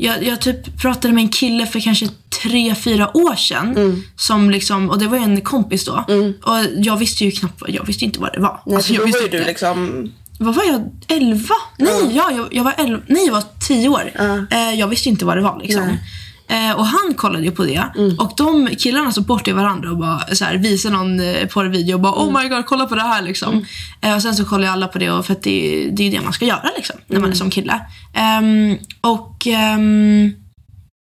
[0.04, 2.08] jag, jag typ pratade med en kille för kanske
[2.44, 4.04] tre, fyra år sedan.
[4.16, 6.04] Som liksom, och det var en kompis då.
[6.44, 8.62] Och jag visste ju knappt, jag visste inte vad det var.
[8.66, 9.50] Nej, Alltså, jag visste var ju du inte.
[9.50, 10.12] liksom...
[10.39, 10.89] Vad var jag?
[11.08, 11.46] 11?
[11.78, 13.02] Nej, ja, jag, jag var 11.
[13.08, 14.12] Nej, jag var 10 år.
[14.16, 14.46] Ja.
[14.52, 15.86] Eh, jag visste inte vad det var liksom.
[15.86, 16.00] Nej.
[16.47, 17.84] Eh, och han kollade ju på det.
[18.19, 21.93] Och de killarna såg bort till varandra och bara så här, visade någon eh, porrvideo
[21.93, 23.65] och bara oh my god, kolla på det här liksom.
[24.01, 26.17] Eh, och sen så kollade alla på det och för att det, det är ju
[26.17, 27.82] det man ska göra liksom, när man är som kille.
[28.13, 30.32] Ehm, och ehm,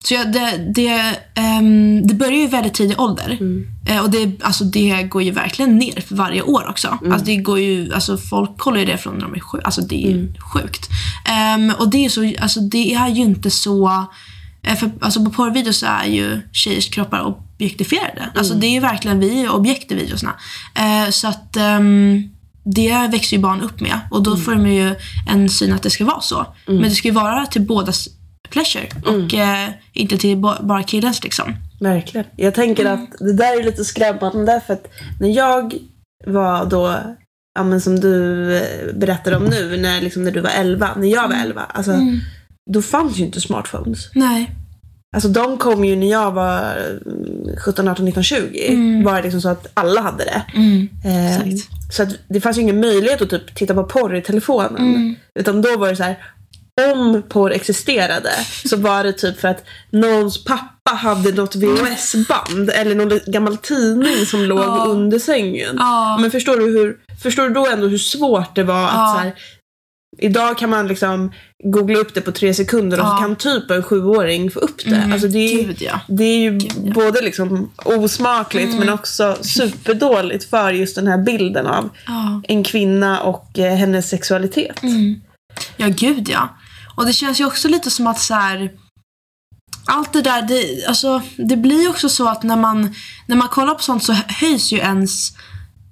[0.04, 3.38] så jag, det, det, ehm, det börjar ju väldigt tidig ålder.
[3.90, 6.88] Eh, och det, alltså det går ju verkligen ner för varje år också.
[7.12, 9.60] Alltså det går ju, alltså folk kollar ju det från när de är sju.
[9.64, 10.90] Alltså det är ju sjukt.
[11.26, 14.06] Ehm, och det är, så, alltså det är ju inte så...
[14.68, 18.30] eh, För, alltså på porrvideos så är ju tjejers kroppar objektifierade.
[18.36, 20.34] Alltså det är ju verkligen, vi är objekt i videosna.
[20.76, 22.24] Eh, så att ehm,
[22.64, 24.00] det växer ju barn upp med.
[24.12, 24.96] Och då får de ju
[25.30, 26.46] en syn att det ska vara så.
[26.66, 28.08] Men det ska ju vara till bådas
[28.50, 28.88] pleasure.
[29.06, 31.56] Och eh, inte till ba- bara killens liksom.
[31.80, 32.26] Verkligen.
[32.36, 33.04] Jag tänker Mm.
[33.04, 34.88] att det där är lite skrämmande för att
[35.20, 35.74] när jag
[36.28, 36.96] var då,
[37.56, 41.08] ja men som du eh, berättade om nu, när, liksom, när du var 11, när
[41.08, 42.20] jag var 11, alltså, Mm.
[42.74, 44.10] Då fanns ju inte smartphones.
[44.16, 44.52] Nej.
[45.16, 49.02] Alltså de kom ju när jag var mm, 17, 18, 19, 20.
[49.06, 50.44] Var det liksom så att alla hade det.
[50.56, 50.90] Mm.
[51.06, 51.56] Eh,
[51.92, 54.78] så att det fanns ju ingen möjlighet att typ titta på porr i telefonen.
[54.78, 55.16] Mm.
[55.40, 56.18] Utan då var det så här.
[56.94, 58.30] Om porr existerade
[58.66, 64.26] så var det typ för att någons pappa hade något VHS-band eller någon gammal tidning
[64.26, 64.86] som låg Ja.
[64.88, 65.76] under sängen.
[65.80, 66.18] Ja.
[66.22, 69.14] Men förstår du, hur, förstår du då ändå hur svårt det var att Ja.
[69.18, 69.34] så här,
[70.18, 71.32] Idag kan man liksom
[71.64, 73.16] googla upp det på tre sekunder och Ja.
[73.18, 74.96] så kan typ en sjuåring få upp det.
[74.96, 76.00] Mm, Alltså det, är, Gud ja.
[76.08, 76.94] det är ju Gud, ja.
[76.94, 78.80] både liksom osmakligt Mm.
[78.80, 82.42] men också superdåligt för just den här bilden av Ja.
[82.48, 84.84] en kvinna och eh, hennes sexualitet.
[84.84, 85.22] Mm.
[85.78, 86.50] Ja, gud ja.
[86.96, 88.72] Och det känns ju också lite som att så här,
[89.86, 92.96] allt det där, det, alltså, det blir också så att när man,
[93.28, 95.30] när man kollar på sånt så höjs ju ens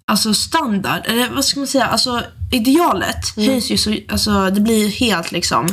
[0.10, 4.90] alltså standard, eller vad ska man säga, alltså idealet höjs ju så, alltså det blir
[4.90, 5.68] helt liksom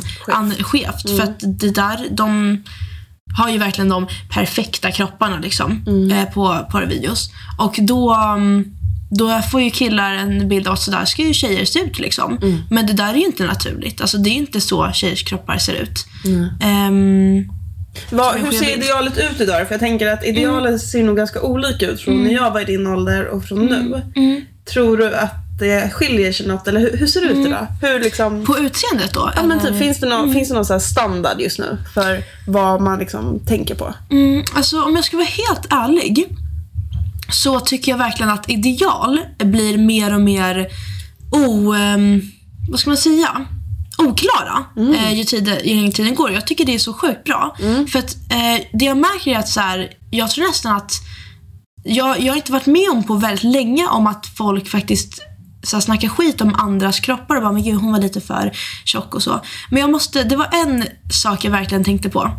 [0.59, 1.09] skevt.
[1.17, 2.57] För att det där, de
[3.37, 7.29] har ju verkligen de perfekta kropparna liksom eh, på porrvideos.
[7.57, 8.65] Och då, mm,
[9.09, 12.37] då får ju killar en bild av att sådär ska ju tjejer se ut liksom.
[12.69, 14.01] Men det där är ju inte naturligt.
[14.01, 16.05] Alltså det är ju inte så tjejers kroppar ser ut.
[16.61, 17.45] Ehm,
[18.11, 19.67] En hur ser idealet ut idag?
[19.67, 22.65] För jag tänker att idealet ser nog ganska olika ut från när jag var i
[22.65, 24.01] din ålder och från nu.
[24.15, 24.41] mm.
[24.65, 26.67] Tror du att det skiljer sig något?
[26.67, 27.67] Eller hur, hur ser det ut idag?
[27.81, 28.45] Hur liksom...
[28.45, 29.31] på utseendet då?
[29.35, 32.81] Ja, men typ, finns det någon, finns det någon så standard just nu för vad
[32.81, 33.93] man liksom tänker på?
[34.11, 36.27] Mm, alltså om jag ska vara helt ärlig
[37.31, 40.67] så tycker jag verkligen att ideal blir mer och mer
[41.31, 41.73] o...
[41.73, 42.21] ehm,
[42.69, 43.45] vad ska man säga?
[43.97, 46.31] Oklara eh, ju, tiden, ju längre tiden går.
[46.31, 47.55] Jag tycker det är så sjukt bra.
[47.91, 50.91] För att eh, det jag märker är att så här, jag tror nästan att
[51.83, 55.21] jag, jag har inte varit med om på väldigt länge om att folk faktiskt
[55.63, 58.51] så här, snackar skit om andras kroppar och bara men gud hon var lite för
[58.85, 59.41] tjock och så.
[59.69, 60.83] Men jag måste, det var en
[61.13, 62.31] sak jag verkligen tänkte på.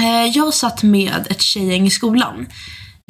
[0.00, 2.46] Eh, jag satt med ett tjejgäng i skolan.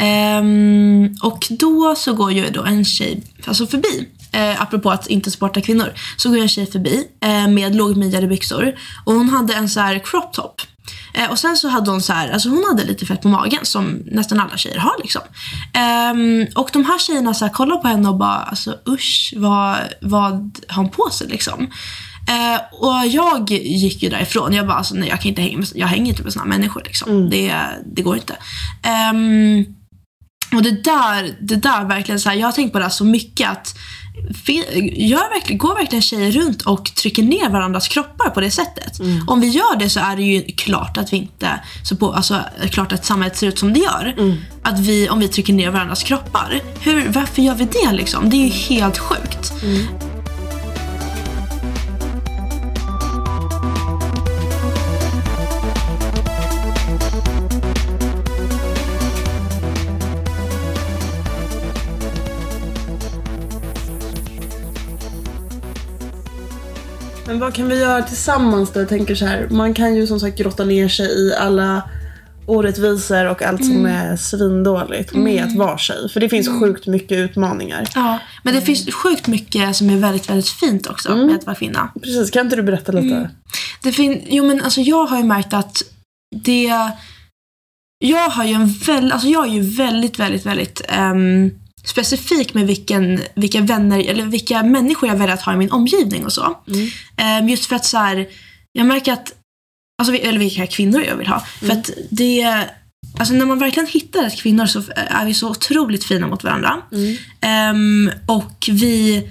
[0.03, 4.09] Ehm, och då så går ju då en tjej alltså förbi.
[4.33, 5.93] Eh, apropå att inte sporta kvinnor.
[6.17, 8.75] Så går en tjej förbi eh, med lågmidjade byxor.
[9.05, 10.61] Och hon hade en så här crop top.
[11.15, 13.61] Eh, och sen så hade hon så här, alltså hon hade lite fett på magen
[13.63, 15.23] som nästan alla tjejer har liksom.
[15.73, 19.77] Ehm, och de här tjejerna så här kollar på henne och bara, alltså usch, vad,
[20.01, 21.71] vad har hon på sig liksom?
[22.29, 24.53] Eh, och jag gick ju därifrån.
[24.53, 26.49] Jag bara, alltså, nej jag kan inte hänga med, jag hänger inte med såna här
[26.49, 27.31] människor liksom.
[27.31, 27.55] Det,
[27.87, 28.37] det går inte.
[28.83, 29.65] Ehm,
[30.57, 33.05] och det där, det där verkligen så här, jag har tänkt på det här så
[33.05, 33.77] mycket att
[34.95, 39.01] gör verkligen, går verkligen tjejer runt och trycker ner varandras kroppar på det sättet?
[39.27, 42.41] Om vi gör det så är det ju klart att vi inte, så på, alltså,
[42.71, 44.15] klart att samhället ser ut som det gör.
[44.63, 46.61] Att vi, om vi trycker ner varandras kroppar.
[46.81, 48.31] Hur, varför gör vi det liksom?
[48.31, 49.53] Det är ju helt sjukt.
[67.37, 68.81] Men vad kan vi göra tillsammans då?
[68.81, 71.83] Jag tänker så här, man kan ju som sagt grotta ner sig i alla
[72.47, 73.87] orättvisor och allt som Mm.
[73.87, 76.09] är svindåligt med att vara tjej.
[76.13, 77.89] För det finns sjukt mycket utmaningar.
[77.95, 81.27] Ja, men det finns sjukt mycket som är väldigt, väldigt fint också Mm.
[81.27, 81.93] med att vara kvinna.
[82.03, 83.31] Precis, kan inte du berätta lite?
[83.83, 85.83] Det fin- jo men alltså jag har ju märkt att
[86.45, 86.73] det...
[87.99, 91.51] Jag har ju en väl, alltså jag är ju väldigt, väldigt, väldigt ehm,
[91.87, 96.25] specifik med vilken, vilka vänner, eller vilka människor jag väljer att ha i min omgivning
[96.25, 96.59] och så.
[96.69, 96.89] Mm.
[97.17, 98.27] Ehm, just för att så här,
[98.73, 99.33] jag märker att,
[100.03, 101.41] alltså, eller vilka kvinnor jag vill ha.
[101.41, 102.65] För att det,
[103.19, 106.77] alltså när man verkligen hittar rätt kvinnor så är vi så otroligt fina mot varandra.
[106.93, 107.17] Mm.
[107.41, 109.29] Ehm, och vi,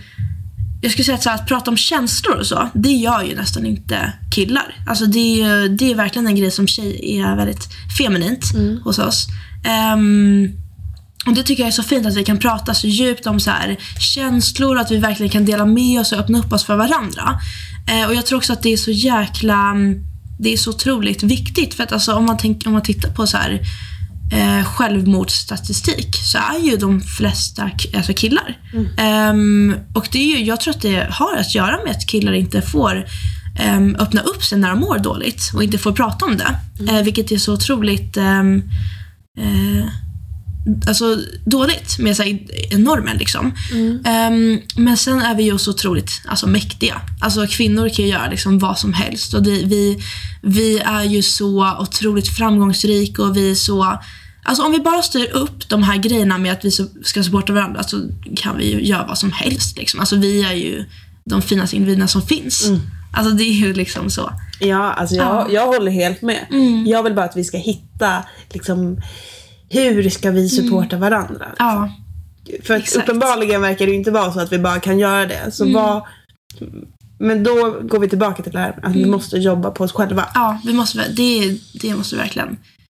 [0.81, 3.35] jag skulle säga att, så här, att prata om känslor och så, det gör ju
[3.35, 4.83] nästan inte killar.
[4.87, 8.43] Alltså det, är- det är verkligen en grej som tjej är väldigt feminint
[8.83, 9.27] hos oss.
[9.67, 10.49] Ehm,
[11.27, 13.51] och Det tycker jag är så fint att vi kan prata så djupt om så
[13.51, 17.39] här, känslor, att vi verkligen kan dela med oss och öppna upp oss för varandra.
[17.87, 19.75] Eh, och Jag tror också att det är så jäkla,
[20.39, 21.73] det är så otroligt viktigt.
[21.73, 23.61] För att alltså, om, man tänk, om man tittar på så här,
[24.31, 28.57] eh, självmordsstatistik så är ju de flesta alltså killar.
[28.97, 32.33] Ehm, och det är ju, jag tror att det har att göra med att killar
[32.33, 33.05] inte får
[33.59, 36.59] ehm, öppna upp sig när de mår dåligt och inte får prata om det.
[36.91, 38.63] Eh, vilket är så otroligt ehm,
[39.37, 39.85] eh,
[40.87, 42.39] alltså, dåligt med så här,
[42.77, 43.17] normen.
[43.17, 43.53] Liksom.
[44.05, 47.01] Ehm, men sen är vi ju så otroligt alltså, mäktiga.
[47.21, 49.33] Alltså, kvinnor kan ju göra liksom, vad som helst.
[49.33, 50.03] Och det, vi,
[50.41, 53.99] vi är ju så otroligt framgångsrika och vi är så...
[54.47, 56.71] Alltså om vi bara styr upp de här grejerna med att vi
[57.03, 58.01] ska supporta varandra så
[58.35, 59.77] kan vi ju göra vad som helst.
[59.77, 59.99] Liksom.
[59.99, 60.85] Alltså vi är ju
[61.23, 62.69] de finaste individerna som finns.
[63.13, 64.31] Alltså det är ju liksom så.
[64.59, 65.47] Ja, alltså jag, Ja.
[65.51, 66.45] jag håller helt med.
[66.51, 66.87] Mm.
[66.87, 68.23] Jag vill bara att vi ska hitta,
[68.53, 69.01] liksom,
[69.69, 71.45] hur ska vi supporta varandra?
[71.57, 71.89] Ja.
[72.63, 75.51] För uppenbarligen verkar det inte vara så att vi bara kan göra det.
[75.51, 76.03] Så vad,
[77.19, 80.25] men då går vi tillbaka till det här att vi måste jobba på oss själva.
[80.33, 82.57] Ja, vi måste, det, det måste vi verkligen.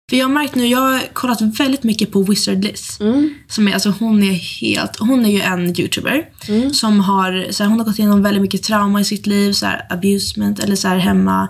[0.09, 2.99] För jag har märkt nu, jag har kollat väldigt mycket på Wizard Liz.
[3.47, 6.29] Som är, alltså hon är helt, hon är ju en youtuber.
[6.73, 9.53] Som har, så här, hon har gått igenom väldigt mycket trauma i sitt liv.
[9.53, 11.49] Så här, abusement eller så här hemma.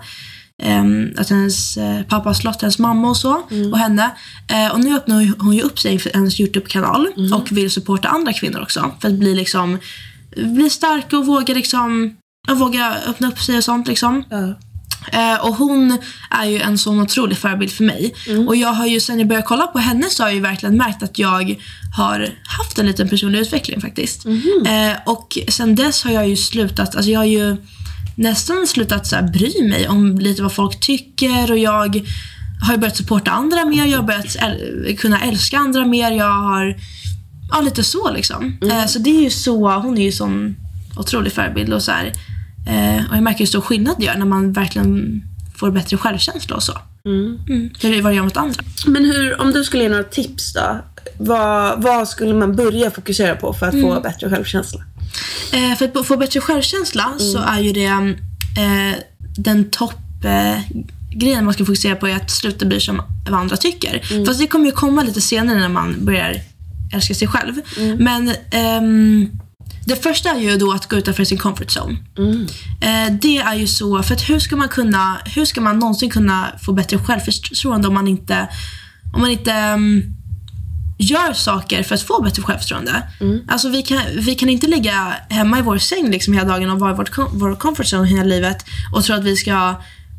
[0.62, 3.42] Ehm, att hennes eh, pappa har slått hennes mamma och så.
[3.72, 4.10] Och henne.
[4.48, 7.08] Eh, och nu öppnar hon ju upp sig för hennes YouTube-kanal.
[7.34, 8.90] Och vill supporta andra kvinnor också.
[9.00, 9.78] För att bli liksom,
[10.36, 12.16] bli stark och våga liksom,
[12.50, 14.24] våga öppna upp sig och sånt liksom.
[15.12, 15.98] Eh, och hon
[16.30, 18.14] är ju en sån otrolig förebild för mig.
[18.46, 20.76] Och jag har ju sen jag började kolla på henne så har jag ju verkligen
[20.76, 21.56] märkt att jag
[21.96, 24.26] har haft en liten personlig utveckling faktiskt.
[24.66, 27.56] Eh, och sen dess har jag ju slutat, alltså jag har ju
[28.18, 32.06] nästan slutat så här, bry mig om lite vad folk tycker och jag
[32.60, 36.76] har börjat supporta andra mer, jag har börjat äl- kunna älska andra mer, jag har
[37.50, 38.58] Ja, lite så liksom.
[38.62, 40.56] Eh, så det är ju så, hon är ju sån
[40.96, 42.06] otrolig förebild och så här.
[42.68, 45.22] Eh, och jag märker hur stor skillnad det gör när man verkligen
[45.56, 46.78] får bättre självkänsla och så.
[47.04, 47.38] Mm.
[47.82, 48.62] Hur det vad det gör mot andra.
[48.86, 50.80] Men hur, om du skulle ge några tips då?
[51.18, 54.80] Vad, vad skulle man börja fokusera på för att få bättre självkänsla?
[55.52, 58.98] Eh, för att få bättre självkänsla så är ju det eh,
[59.36, 60.60] den topp eh,
[61.10, 64.24] grejen man ska fokusera på är att sluta bry sig om vad andra tycker.
[64.26, 66.40] Fast det kommer ju komma lite senare när man börjar
[66.94, 67.54] älska sig själv.
[67.98, 69.30] Men ehm,
[69.84, 71.96] det första är ju då att gå utanför sin comfort zone.
[72.80, 76.10] Eh, det är ju så, för att hur ska man kunna, hur ska man någonsin
[76.10, 78.48] kunna få bättre självförtroende om man inte,
[79.14, 80.02] om man inte ehm,
[80.98, 83.02] gör saker för att få bättre självförtroende.
[83.48, 86.78] Alltså vi kan, vi kan inte ligga hemma i vår säng liksom hela dagen och
[86.80, 89.74] vara i vårt, vår comfort zone hela livet och tro att vi ska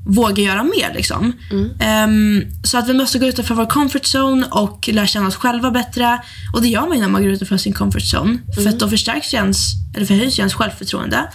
[0.06, 0.92] våga göra mer.
[0.94, 1.34] Liksom.
[1.80, 5.72] Ehm, så att vi måste gå utanför vår comfort zone och lära känna oss själva
[5.72, 6.20] bättre.
[6.54, 8.38] Och det gör man ju när man går utanför sin comfort zone.
[8.56, 9.58] För att då förstärks ens,
[9.96, 11.30] eller förhöjs ju ens självförtroende.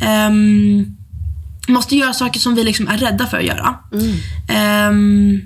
[0.00, 0.96] Ehm,
[1.68, 3.74] måste göra saker som vi liksom är rädda för att göra.
[4.48, 5.40] Ehm,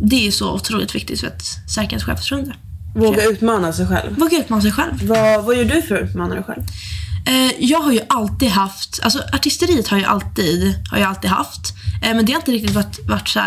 [0.00, 1.42] det är så otroligt viktigt för att
[1.74, 2.54] säkra ens självförtroende.
[2.94, 4.18] Våga utmana sig själv.
[4.18, 5.02] Våga utmana sig själv.
[5.02, 6.62] Vad, vad gör du för att utmana dig själv?
[7.26, 11.74] Eh, jag har ju alltid haft, alltså artisteriet har jag alltid, har jag alltid haft.
[12.02, 13.40] Eh, men det har inte riktigt varit, varit så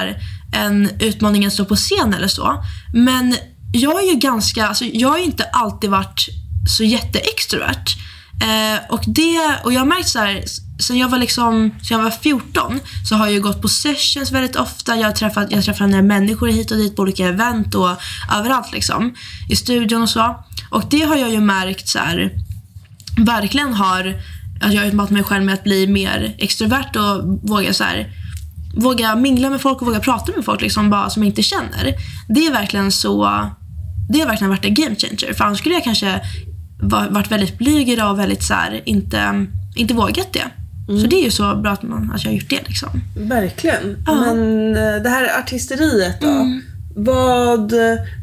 [0.53, 2.63] en utmaning att stå på scen eller så.
[2.93, 3.35] Men
[3.73, 6.25] jag är ju ganska, alltså jag har ju inte alltid varit
[6.69, 7.95] så jätteextrovert.
[8.41, 10.43] Eh, och, det, och jag har märkt så här,
[10.79, 14.55] sen jag var liksom, sen jag var 14 så har jag gått på sessions väldigt
[14.55, 14.95] ofta.
[14.95, 17.89] Jag har träffat, jag träffar andra människor hit och dit på olika event och
[18.35, 19.15] överallt liksom.
[19.49, 20.43] I studion och så.
[20.69, 22.31] Och det har jag ju märkt så här
[23.17, 24.15] verkligen har
[24.61, 28.13] att jag har utmanat mig själv med att bli mer extrovert och våga så här,
[28.75, 31.93] våga mingla med folk och våga prata med folk liksom bara som jag inte känner.
[32.29, 33.49] Det är verkligen så
[34.09, 35.33] det har verkligen varit en game changer.
[35.33, 36.21] För annars skulle jag kanske
[37.09, 40.45] varit väldigt blyg idag och väldigt så här, inte, inte vågat det.
[40.87, 42.61] Så det är ju så bra att, man, att jag har gjort det.
[42.67, 43.01] Liksom.
[43.17, 44.03] Verkligen.
[44.05, 44.15] Ja.
[44.15, 46.27] Men eh, det här artisteriet då?
[46.27, 46.61] Mm.
[46.95, 47.73] Vad,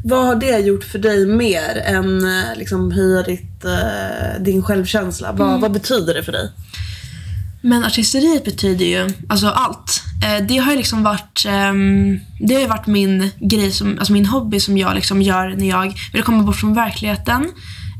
[0.03, 5.31] vad har det gjort för dig mer än eh, liksom höja ditt, eh, din självkänsla?
[5.31, 5.61] Vad, Mm.
[5.61, 6.51] vad betyder det för dig?
[7.61, 10.01] Men artisteriet betyder ju alltså allt.
[10.47, 14.59] Det har ju liksom varit, ehm, det har varit min grej, som, alltså min hobby
[14.59, 17.45] som jag liksom gör när jag vill komma bort från verkligheten.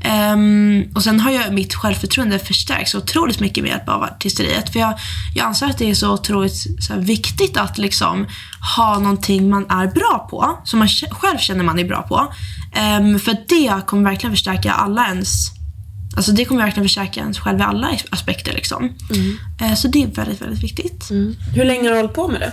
[0.05, 4.69] Ehm, och sen har ju mitt självförtroende förstärkts otroligt mycket med hjälp av artisteriet.
[4.73, 4.93] För jag,
[5.35, 8.27] jag anser att det är så otroligt så här, viktigt att liksom
[8.75, 12.33] ha någonting man är bra på, som man själv känner man är bra på.
[12.73, 15.55] Ehm, för det kommer verkligen förstärka alla ens
[16.17, 18.53] Alltså det kommer verkligen förstärka ens själv i alla aspekter.
[18.53, 18.89] Liksom.
[19.61, 21.09] Eh, Så det är väldigt, väldigt viktigt.
[21.55, 22.51] Hur länge har du hållit på med det?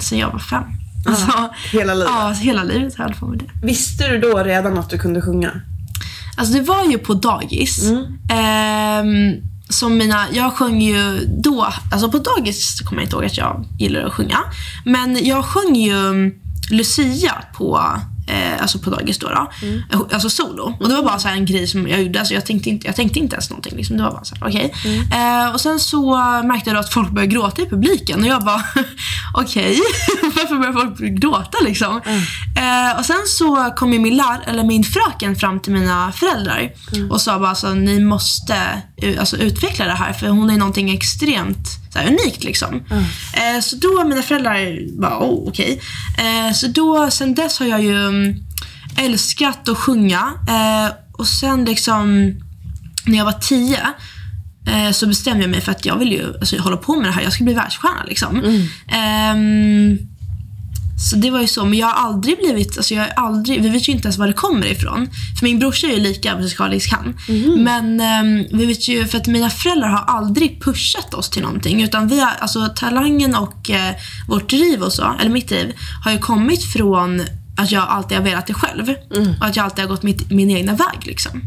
[0.00, 0.62] Sen jag var fem.
[1.06, 2.10] Alltså, Hela livet?
[2.18, 3.66] ja, hela livet har jag hållit på med det.
[3.66, 5.50] Visste du då redan att du kunde sjunga?
[6.36, 7.90] Alltså det var ju på dagis.
[8.30, 9.32] Ehm,
[9.68, 13.64] som mina, jag sjöng ju då, alltså på dagis kommer jag inte ihåg att jag
[13.78, 14.38] gillar att sjunga.
[14.84, 16.30] Men jag sjöng ju
[16.70, 17.80] Lucia på,
[18.26, 19.28] eh, alltså på dagis då.
[19.28, 19.50] då.
[20.12, 20.76] Alltså solo.
[20.80, 22.18] Och det var bara så här en grej som jag gjorde.
[22.18, 23.76] Alltså jag, tänkte inte, jag tänkte inte ens någonting.
[23.76, 23.96] Liksom.
[23.96, 24.74] Det var bara så här, okej.
[25.14, 28.20] Eh, och sen så märkte jag att folk började gråta i publiken.
[28.20, 28.64] Och jag bara,
[29.34, 29.80] okej.
[30.22, 32.00] Varför börjar folk gråta liksom?
[32.56, 36.72] Eh, och sen så kom min, lär, eller min fröken fram till mina föräldrar
[37.10, 40.90] och sa bara alltså, ni måste eh, alltså, utveckla det här för hon är någonting
[40.90, 42.84] extremt så här, unikt liksom.
[43.34, 45.80] Eh, så då mina föräldrar bara, oh, okej.
[46.18, 48.34] Eh, så då, sen dess har jag ju mm,
[48.98, 52.34] älskat att sjunga eh, och sen liksom
[53.06, 53.80] när jag var tio
[54.66, 57.12] eh, så bestämde jag mig för att jag vill ju alltså, hålla på med det
[57.12, 57.22] här.
[57.22, 58.42] Jag ska bli världsstjärna liksom.
[58.88, 59.98] Ehm,
[60.96, 63.68] så det var ju så, men jag har aldrig blivit, alltså jag har aldrig, vi
[63.68, 65.08] vet ju inte ens var det kommer ifrån.
[65.38, 67.14] För min brorsa är ju lika musikalisk han.
[67.58, 71.82] Men ehm, vi vet ju, för att mina föräldrar har aldrig pushat oss till någonting.
[71.82, 73.94] Utan vi har, alltså talangen och eh,
[74.28, 75.72] vårt driv och så, eller mitt driv,
[76.04, 77.22] har ju kommit från
[77.56, 78.94] att jag alltid har velat det själv.
[79.40, 81.40] Och att jag alltid har gått mitt, min egna väg liksom.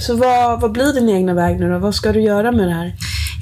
[0.00, 1.78] Så vad, vad blir din egna väg nu då?
[1.78, 2.92] Vad ska du göra med det här?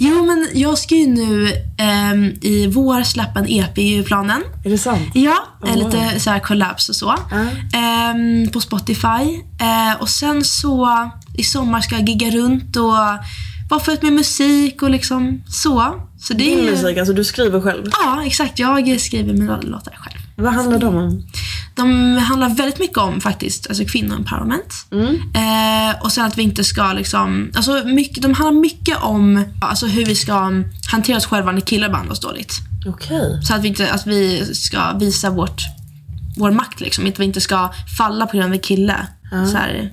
[0.00, 4.42] Jo men jag ska ju nu ehm, i vår släppa en EP i planen.
[4.64, 5.08] Är det sant?
[5.14, 5.84] Ja, Oh, eh, wow.
[5.92, 7.14] lite så här collabs och så.
[7.30, 7.46] Ja.
[7.78, 9.40] Ehm, på Spotify.
[9.60, 10.88] Eh, och sen så
[11.34, 12.92] i sommar ska jag gigga runt och
[13.70, 15.94] vara för med musik och liksom så.
[16.20, 17.86] Så det är Din ju- musik, alltså du skriver själv.
[18.04, 18.58] Ja, exakt.
[18.58, 20.20] Jag skriver mina låtar själv.
[20.36, 21.26] Vad handlar de om?
[21.74, 24.74] De handlar väldigt mycket om faktiskt alltså kvinnoempowerment.
[25.34, 29.86] Eh, och sen att vi inte ska liksom, alltså mycket, de handlar mycket om alltså
[29.86, 30.52] hur vi ska
[30.90, 32.54] hantera oss själva när killar behandlar oss dåligt.
[32.86, 33.40] Okej.
[33.42, 35.62] Så att vi, inte, att vi ska visa vårt,
[36.36, 37.06] vår makt liksom.
[37.06, 39.06] Att vi inte ska falla på grund av en kille.
[39.30, 39.90] Så här.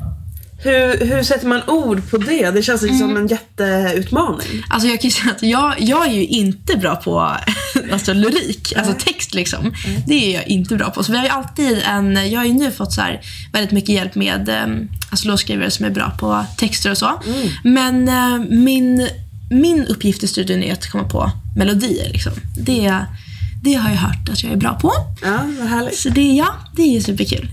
[0.64, 2.52] Hur, hur sätter man ord på det?
[2.52, 4.64] Det känns ju som en jätteutmaning.
[4.70, 7.20] Alltså jag kan säga att jag, jag är ju inte bra på
[7.92, 9.74] alltså lyrik, alltså text liksom.
[10.08, 11.04] Det är jag inte bra på.
[11.04, 13.22] Så vi har alltid en, jag har ju nu fått så här
[13.54, 17.22] väldigt mycket hjälp med um, alltså låtskrivare som är bra på texter och så.
[17.64, 19.08] Men eh, min,
[19.50, 22.34] min uppgift i studion är att komma på melodier liksom.
[22.58, 22.98] Det,
[23.64, 24.94] det har jag hört att jag är bra på.
[25.24, 25.98] Ja, vad härligt.
[25.98, 27.50] Så det, ja, det är ju superkul.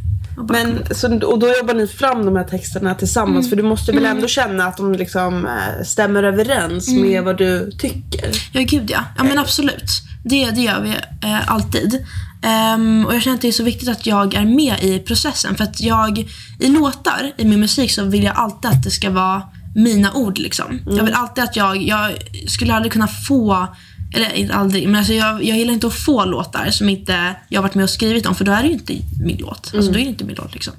[0.49, 4.05] Men, så, och då jobbar ni fram de här texterna tillsammans för du måste väl
[4.05, 8.31] ändå känna att de liksom eh, stämmer överens med vad du tycker?
[8.53, 9.05] Ja, gud ja.
[9.17, 10.03] Ja, men absolut.
[10.25, 10.91] Det, det gör vi
[11.29, 12.07] eh, alltid.
[12.43, 15.55] Ehm, och jag känner att det är så viktigt att jag är med i processen.
[15.55, 19.11] För att jag, i låtar, i min musik, så vill jag alltid att det ska
[19.11, 19.43] vara
[19.75, 20.39] mina ord.
[20.39, 20.81] Liksom.
[20.87, 22.13] Jag vill alltid att jag, jag
[22.49, 23.67] skulle aldrig kunna få,
[24.15, 27.59] eller inte aldrig, men alltså jag, jag gillar inte att få låtar som inte jag
[27.59, 28.35] har varit med och skrivit om.
[28.35, 28.95] För då är det ju inte
[29.25, 29.73] min låt.
[29.75, 30.55] Alltså då är det inte min låt.
[30.55, 30.73] Liksom.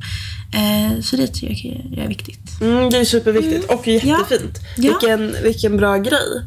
[0.54, 2.62] Eh, så det tycker jag är viktigt.
[2.62, 4.60] Mm, det är superviktigt och jättefint.
[4.78, 4.82] Ja.
[4.82, 6.46] Vilken, vilken bra grej.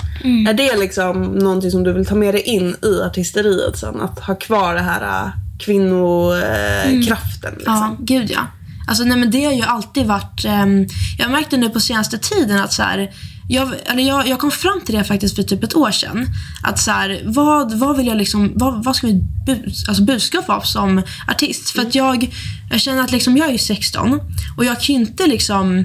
[0.49, 4.01] Är det liksom någonting som du vill ta med dig in i artisteriet sen?
[4.01, 7.55] Att ha kvar det här äh, kvinnokraften?
[7.55, 7.75] liksom?
[7.75, 8.47] Ja, gud ja.
[8.89, 10.45] Alltså, nej, men det har ju alltid varit...
[10.45, 10.87] ehm,
[11.19, 13.11] jag märkte nu på senaste tiden att så här,
[13.49, 16.27] jag, eller jag, jag kom fram till det faktiskt för typ ett år sedan.
[16.63, 20.49] Att så här, vad, vad vill jag liksom, vad, vad ska mitt bus, alltså budskap
[20.49, 21.71] vara som artist?
[21.71, 22.35] För att jag,
[22.71, 24.21] jag känner att liksom, jag är ju 16
[24.57, 25.85] och jag kan inte liksom...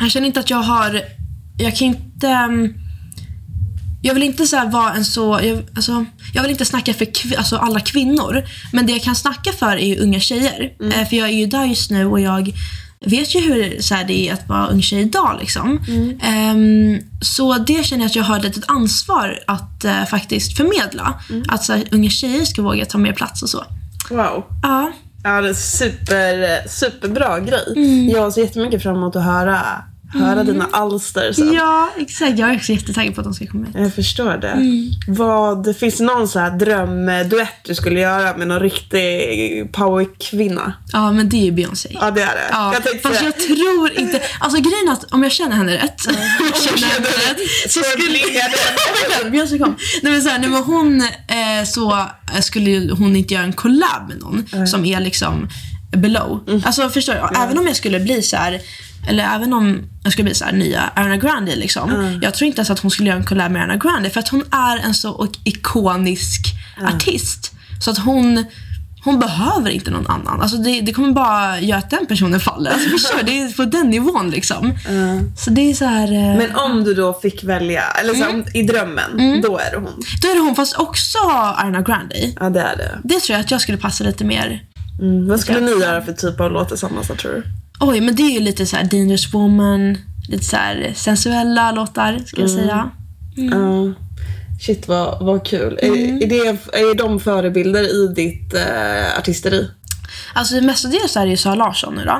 [0.00, 1.02] Jag känner inte att jag har...
[1.58, 2.28] Jag kan inte...
[2.28, 2.74] ehm,
[4.02, 5.40] jag vill inte så vara en så...
[5.42, 6.04] Jag, alltså,
[6.34, 8.44] jag vill inte snacka för kv, alltså alla kvinnor.
[8.72, 10.72] Men det jag kan snacka för är ju unga tjejer.
[10.92, 12.52] Eh, för jag är ju där just nu och jag
[13.00, 15.36] vet ju hur så här, det är att vara ung tjej idag.
[15.40, 15.80] Liksom.
[16.22, 21.20] Ehm, så det känner jag att jag har ett litet ansvar att eh, faktiskt förmedla.
[21.48, 23.64] Att så här, unga tjejer ska våga ta mer plats och så.
[24.10, 24.44] Wow.
[24.62, 24.92] Ja.
[25.24, 27.72] Ja, det är super, superbra grej.
[27.76, 28.08] Mm.
[28.08, 29.60] Jag ser jättemycket fram emot att höra
[30.12, 31.52] höra dina alster sen.
[31.52, 32.38] Ja, exakt.
[32.38, 33.74] Jag är också jättetaggad på att de ska komma ut.
[33.74, 34.48] Jag förstår det.
[34.48, 34.90] Mm.
[35.08, 40.72] Vad, finns det någon så här drömduett du skulle göra med någon riktig powerkvinna?
[40.92, 41.88] Ja, men det är ju Beyoncé.
[42.00, 42.48] Ja, det är det.
[42.50, 44.22] Ja, jag tänkte fast jag tror inte...
[44.40, 46.14] Alltså grejen är att om jag känner henne rätt, om
[46.52, 48.18] jag känner henne rätt så skulle...
[49.30, 49.76] Beyoncé kom.
[50.02, 51.92] Nej men, så här, nej, men hon eh, så
[52.34, 55.48] eh, skulle hon inte göra en collab med någon som är liksom
[55.96, 56.44] below.
[56.48, 56.62] Mm.
[56.64, 57.38] Alltså förstår du?
[57.40, 58.60] Även om jag skulle bli så här
[59.08, 62.18] eller även om jag skulle bli så här nya Ariana Grande liksom.
[62.22, 64.28] Jag tror inte ens att hon skulle göra en collab med Ariana Grande för att
[64.28, 66.40] hon är en så ik- ikonisk
[66.94, 67.52] artist.
[67.80, 68.44] Så att hon
[69.04, 70.40] hon behöver inte någon annan.
[70.42, 72.70] Alltså det, det kommer bara göra att den personen faller.
[72.70, 73.22] Alltså förstår?
[73.22, 74.72] Det är på den nivån liksom.
[75.36, 76.12] Så det är så här...
[76.12, 78.44] eh, Men om du då fick välja, eller så, Mm.
[78.54, 80.02] i drömmen, då är det hon.
[80.22, 82.14] Då är det hon, fast också Ariana Grande.
[82.40, 82.98] Ja, det är det.
[83.04, 84.62] Det tror jag att jag skulle passa lite mer.
[85.00, 85.28] Mm.
[85.28, 87.42] Vad skulle ni göra för typ av låt tillsammans, tror du?
[87.80, 89.98] Oj, men det är ju lite så här Dangerous Woman,
[90.28, 92.90] lite så här sensuella låtar, ska jag säga.
[93.34, 93.92] Ja.
[94.60, 95.78] Shit vad, vad kul.
[95.82, 96.16] Mm.
[96.16, 99.68] Är, är, det, är de förebilder i ditt eh, artisteri?
[100.34, 102.12] Alltså mestadels är det ju Sara Larsson nu då.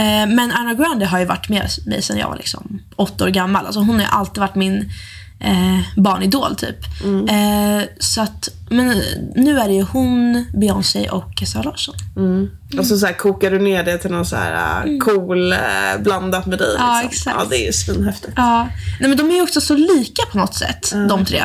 [0.00, 3.28] Eh, men Ariana Grande har ju varit med mig sedan jag var liksom åtta år
[3.28, 3.66] gammal.
[3.66, 4.90] Alltså hon har ju alltid varit min
[5.40, 6.76] eh, barnidol typ.
[7.28, 9.02] Eh, så att, men
[9.34, 11.94] nu är det ju hon, Beyoncé och Sara Larsson.
[12.78, 15.58] Och så, så här, kokar du ner det till någon så här eh, cool eh,
[16.02, 16.76] blandat med dig.
[16.76, 16.86] Mm.
[16.86, 17.10] Ja, liksom.
[17.10, 17.36] exakt.
[17.38, 18.32] Ja, det är ju svinhäftigt.
[18.36, 18.68] Ja,
[19.00, 21.42] nej men de är ju också så lika på något sätt, de tre.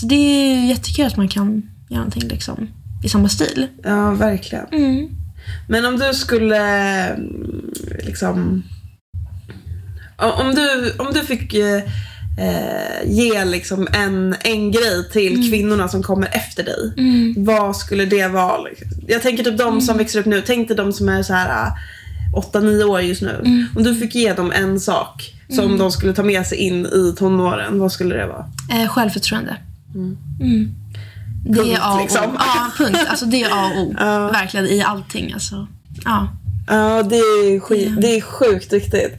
[0.00, 2.68] Så det är ju jättekul att man kan göra någonting liksom
[3.04, 3.66] i samma stil.
[3.84, 4.66] Ja, verkligen.
[4.72, 5.08] Mm.
[5.68, 6.58] Men om du skulle
[7.08, 7.70] mm,
[8.04, 8.62] liksom...
[10.16, 11.54] Om du, om du fick
[12.38, 15.50] eh, eh, ge liksom en, en grej till Mm.
[15.50, 16.92] kvinnorna som kommer efter dig.
[17.36, 18.60] Vad skulle det vara?
[19.08, 19.80] Jag tänker typ de Mm.
[19.80, 20.42] som växer upp nu.
[20.46, 21.70] Tänk dig de som är så här
[22.36, 23.40] 8-9 år just nu.
[23.44, 23.66] Mm.
[23.76, 27.14] Om du fick ge dem en sak som de skulle ta med sig in i
[27.18, 28.46] tonåren, vad skulle det vara?
[28.82, 29.56] Eh, självförtroende.
[29.94, 30.16] Mm.
[31.48, 32.02] Det Punkt, är A och O.
[32.02, 32.22] liksom.
[32.38, 32.98] Ja, punkt.
[33.08, 33.94] Alltså det är A och O.
[33.98, 34.28] Ja.
[34.28, 35.32] Verkligen i allting.
[35.32, 35.66] Alltså.
[36.04, 36.28] Ja.
[36.68, 39.14] Ja, det är, skit, det är sjukt viktigt.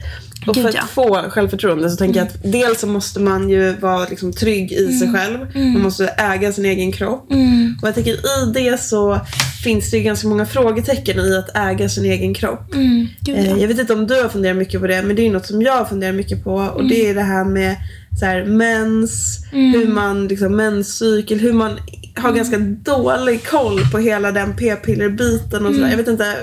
[0.50, 4.06] Och för att få självförtroende så tänker jag att dels så måste man ju vara
[4.08, 5.38] liksom trygg i sig själv.
[5.54, 7.32] Man måste äga sin egen kropp.
[7.32, 7.78] Mm.
[7.82, 9.20] Och jag tänker i det så
[9.64, 12.74] finns det ju ganska många frågetecken i att äga sin egen kropp.
[12.74, 13.06] Mm.
[13.28, 13.56] Eh, ja.
[13.56, 15.46] Jag vet inte om du har funderat mycket på det, men det är ju något
[15.46, 16.54] som jag funderar mycket på.
[16.54, 16.88] Och Mm.
[16.88, 17.76] det är det här med
[18.20, 21.70] så här, mens, hur man, liksom, menscykel, hur man
[22.16, 25.74] har ganska dålig koll på hela den p-pillerbiten och Mm.
[25.74, 25.90] sådär.
[25.90, 26.36] Jag vet inte,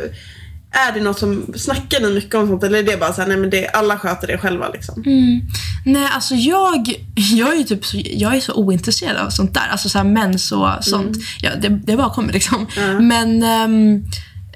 [0.76, 3.38] är det något som, snackar ni mycket om sånt eller är det bara såhär, nej
[3.38, 5.03] men det, alla sköter det själva liksom?
[5.05, 5.41] Mm.
[5.86, 9.67] Nej, alltså jag, jag är typ så, jag är så ointresserad av sånt där.
[9.71, 11.17] Alltså så här mens och sånt.
[11.41, 12.67] Ja, det, det bara kommer liksom.
[12.99, 14.03] Men ehm,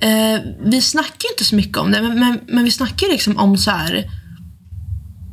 [0.01, 2.01] eh, vi snackar ju inte så mycket om det.
[2.01, 4.09] Men, men, men vi snackar liksom om så här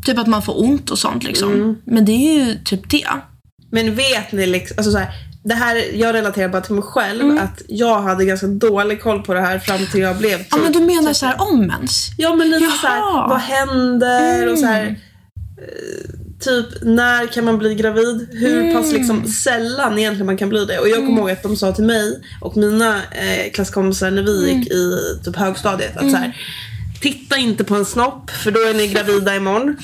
[0.06, 1.82] Typ att man får ont och sånt liksom.
[1.84, 3.08] Men det är ju typ det.
[3.70, 5.08] Men vet ni liksom, alltså så här,
[5.48, 7.38] det här, jag relaterar bara till mig själv, Mm.
[7.38, 10.72] att jag hade ganska dålig koll på det här fram till jag blev Ja, men
[10.72, 12.08] typ du menar så här om mens?
[12.18, 12.76] Ja men lite Jaha.
[12.80, 14.94] så här, vad händer och så här, Mm.
[15.58, 18.28] eh, Typ när kan man bli gravid?
[18.32, 18.74] Hur Mm.
[18.74, 20.78] pass liksom sällan egentligen man kan bli det.
[20.78, 24.50] Och jag kommer ihåg att de sa till mig och mina eh, klasskompisar när vi
[24.50, 24.58] Mm.
[24.60, 24.92] gick i
[25.24, 26.36] typ högstadiet att så här,
[27.00, 29.76] Titta inte på en snopp för då är ni gravida imorgon.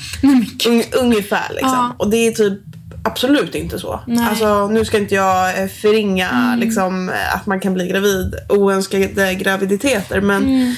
[0.67, 1.69] Un, ungefär liksom.
[1.69, 1.95] Ja.
[1.99, 2.59] Och det är typ
[3.03, 3.99] absolut inte så.
[4.07, 4.17] Nej.
[4.17, 4.29] Mm.
[4.29, 9.35] Alltså nu ska inte jag eh, förringa liksom, eh, att man kan bli gravid, oönskade
[9.35, 10.73] graviditeter men Mm.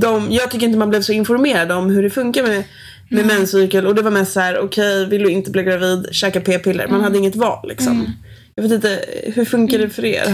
[0.00, 2.64] de, jag tycker inte man blev så informerad om hur det funkar med,
[3.08, 6.40] med menscykel och det var mest så här: okej vill du inte bli gravid, käka
[6.40, 6.88] p-piller.
[6.88, 8.06] Man hade inget val liksom.
[8.54, 9.04] Jag vet inte,
[9.34, 10.24] hur funkar det för er?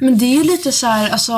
[0.00, 1.32] Men det är ju lite så här, alltså...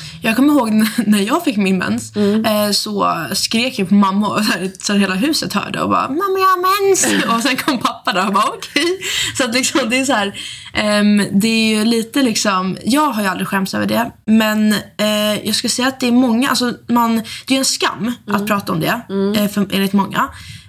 [0.00, 0.72] mm, Jag kommer ihåg
[1.06, 4.40] när jag fick min mens eh, så skrek jag på mamma och
[4.82, 8.12] så, här hela huset hörde och bara “Mamma jag har mens” och sen kom pappa
[8.12, 8.98] där och bara “Okej”.
[9.36, 10.34] Så att liksom det är så här,
[10.74, 15.46] ehm, det är ju lite liksom, jag har ju aldrig skämts över det men eh,
[15.46, 18.46] jag skulle säga att det är många, alltså man, det är ju en skam att
[18.46, 19.00] prata om det
[19.36, 20.28] eh, för, enligt många.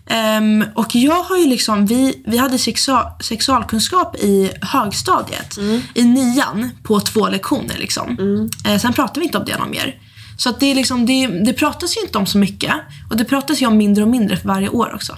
[0.10, 5.58] Ehm, och jag har ju liksom, vi, vi hade sexual, sexualkunskap i högstadiet,
[5.94, 7.78] i nian, på två lektioner.
[7.78, 8.18] Liksom.
[8.66, 9.96] Eh, sen pratade vi inte om det någon mer.
[10.44, 12.74] Så att det, är liksom, det, det pratas ju inte om så mycket.
[13.10, 15.18] Och det pratas ju om mindre och mindre för varje år också.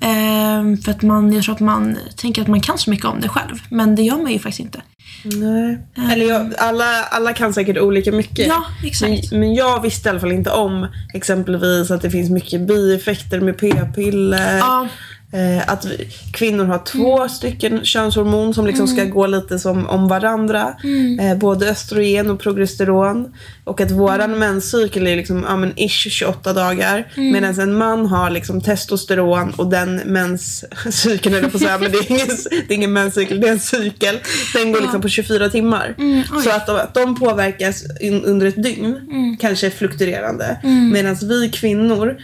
[0.00, 3.20] Ehm, för att man, jag tror att man tänker att man kan så mycket om
[3.20, 3.62] det själv.
[3.68, 4.82] Men det gör man ju faktiskt inte.
[5.24, 5.78] Nej.
[6.12, 8.46] Eller jag, alla, alla kan säkert olika mycket.
[8.46, 9.30] Ja, exakt.
[9.30, 13.40] Men, men jag visste i alla fall inte om exempelvis att det finns mycket bieffekter
[13.40, 14.58] med p-piller.
[14.58, 14.88] Ja.
[15.32, 20.08] Eh, att vi, kvinnor har två stycken könshormon som liksom ska gå lite som om
[20.08, 20.74] varandra.
[21.20, 23.34] Eh, både östrogen och progesteron.
[23.64, 27.12] Och att våran menscykel är liksom, ja, men ish 28 dagar.
[27.16, 32.10] Medan en man har liksom testosteron och den menscykeln, eller på säga, men det är
[32.10, 34.18] ingen, det är ingen menscykel, det är en cykel.
[34.54, 35.94] Den går liksom på 24 timmar.
[35.98, 36.24] oj.
[36.44, 38.96] Så att de, att de påverkas in, under ett dygn,
[39.40, 40.58] kanske är fluktuerande.
[40.92, 42.16] Medan vi kvinnor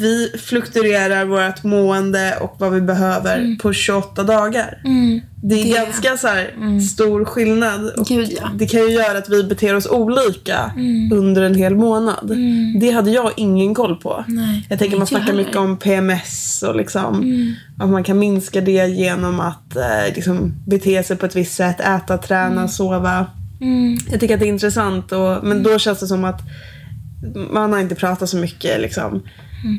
[0.00, 4.78] vi fluktuerar vårt mående och vad vi behöver på 28 dagar.
[5.42, 7.90] Det är Det- ganska så här stor skillnad.
[7.96, 8.50] Och Gud, ja.
[8.54, 10.72] Det kan ju göra att vi beter oss olika
[11.12, 12.32] under en hel månad.
[12.80, 14.24] Det hade jag ingen koll på.
[14.28, 15.68] Nej, Jag tänker man snackar mycket heller.
[15.70, 17.24] om PMS och liksom
[17.78, 21.80] att man kan minska det genom att eh, liksom, bete sig på ett visst sätt,
[21.80, 23.26] äta, träna, sova.
[24.10, 26.40] Jag tycker att det är intressant och, men då känns det som att
[27.50, 29.22] man har inte pratat så mycket liksom.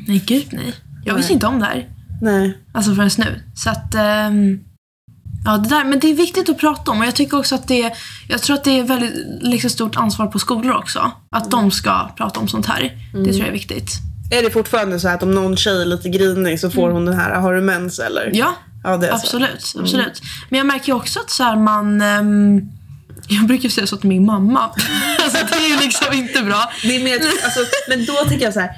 [0.06, 0.74] Nej, gud nej.
[1.04, 1.88] Jag visste inte om det här.
[2.22, 2.58] Nej.
[2.74, 3.42] Alltså förrän nu.
[3.54, 3.94] Så att...
[3.94, 4.60] ehm,
[5.44, 7.68] ja, det där, men det är viktigt att prata om och jag tycker också att
[7.68, 7.92] det
[8.28, 11.12] Jag tror att det är väldigt liksom, stort ansvar på skolor också.
[11.30, 12.92] Att de ska prata om sånt här.
[13.12, 13.90] Det tror jag är viktigt.
[14.30, 17.14] Är det fortfarande så att om någon tjej är lite grinig så får hon den
[17.14, 18.30] här, har du mens eller?
[18.34, 19.16] Ja, Ja, det är så.
[19.16, 19.74] absolut.
[19.78, 20.22] absolut.
[20.48, 22.00] Men jag märker också att så här, man...
[22.00, 22.60] ehm,
[23.28, 24.60] jag brukar säga så till min mamma.
[25.24, 26.72] alltså, det är ju liksom inte bra.
[26.82, 27.14] Det är mer,
[27.44, 28.70] alltså, men då tycker jag så här.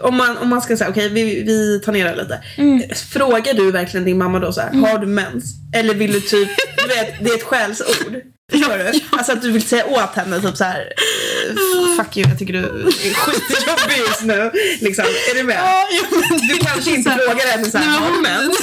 [0.00, 2.42] Om man, om man ska säga, okej vi, vi tar ner det lite.
[2.56, 2.82] Mm.
[3.12, 5.44] Frågar du verkligen din mamma då så här, har du mens?
[5.74, 8.16] Eller vill du typ, du vet, det är ett skällsord.
[8.52, 9.00] Förstår du?
[9.10, 10.92] Alltså att du vill säga åt henne typ så här.
[11.98, 14.50] Fuck you, jag tycker du är skitjobbig just nu.
[14.80, 15.60] Liksom, är du med?
[16.48, 18.58] Du kanske inte frågar henne så här, Nej, men har du mens?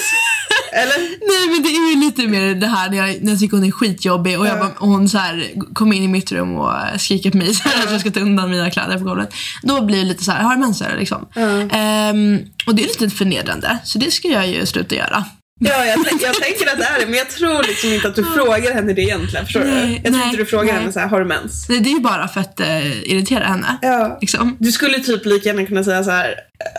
[0.74, 0.97] Eller?
[0.99, 3.65] Nej men det är ju lite mer det här när jag, när jag tycker hon
[3.65, 4.59] är skitjobbig och, jag Ja.
[4.59, 7.70] bara, och hon så här, kommer in i mitt rum och skriker på mig så
[7.70, 9.34] här, att jag ska ta undan mina kläder på golvet.
[9.63, 11.26] Då blir det lite så här, har du mens eller?" liksom.
[11.72, 15.26] Ehm, och det är lite förnedrande så det ska jag ju sluta göra.
[15.62, 18.16] Ja, jag, tänk- jag tänker att det är det, men jag tror liksom inte att
[18.16, 19.45] du frågar henne det egentligen.
[19.45, 19.68] Förstår du?
[19.68, 20.74] Nej, Jag tror nej, inte du frågar nej.
[20.74, 21.70] henne så här, har du mens?
[21.70, 23.78] Nej, det är ju bara för att eh, irritera henne.
[23.82, 24.18] Ja.
[24.22, 24.57] Liksom.
[24.60, 26.36] Du skulle typ lika gärna kunna säga så här.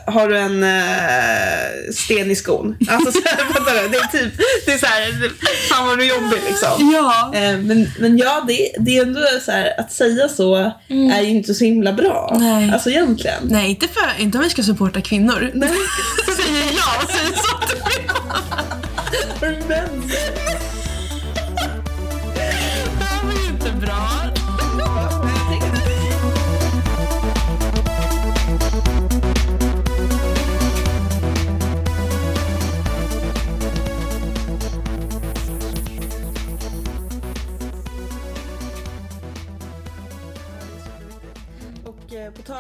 [0.07, 2.77] Har du en eh, sten i skon?
[2.89, 3.89] Alltså så här, fattar du?
[3.89, 4.33] Det är typ,
[4.67, 5.31] det är så här,
[5.69, 6.91] fan vad du är jobbig liksom.
[6.95, 7.31] Ja.
[7.35, 11.29] Eh, men, men ja, det, det är ändå så här, att säga så är ju
[11.29, 12.37] inte så himla bra.
[12.41, 12.71] Nej.
[12.73, 13.43] Alltså egentligen.
[13.43, 15.51] Nej, inte, för, inte om vi ska supporta kvinnor.
[15.55, 15.71] Nej.
[16.37, 18.07] Säger jag och säger så till min
[19.69, 20.70] mamma.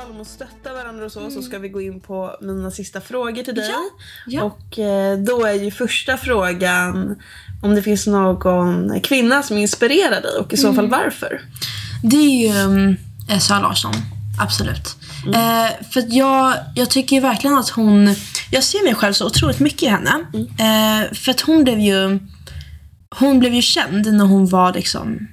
[0.01, 2.71] Och eh, om att stötta varandra och så, så ska vi gå in på mina
[2.71, 3.69] sista frågor till dig.
[3.69, 3.91] Ja,
[4.27, 4.43] ja.
[4.43, 7.17] Och eh, då är ju första frågan
[7.63, 11.41] om det finns någon kvinna som inspirerar dig och i så fall varför.
[12.03, 12.97] Det är ju um,
[13.41, 13.93] Sara Larsson.
[14.41, 14.97] Absolut.
[15.27, 18.15] Eh, för jag, jag tycker verkligen att hon...
[18.51, 20.11] Jag ser mig själv så otroligt mycket i henne.
[20.35, 22.19] Eh, för att hon blev ju...
[23.19, 25.29] Hon blev ju känd när hon var liksom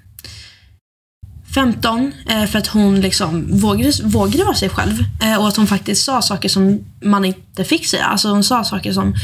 [1.58, 5.04] 15 eh, för att hon liksom vågade, vågade vara sig själv.
[5.24, 8.06] Eh, och att hon faktiskt sa saker som man inte fick säga.
[8.06, 9.16] Alltså hon sa saker som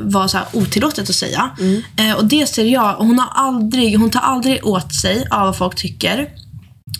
[0.00, 1.50] var så här otillåtet att säga.
[1.96, 2.94] Eh, och det ser jag.
[2.94, 6.28] Hon, har aldrig, hon tar aldrig åt sig av vad folk tycker.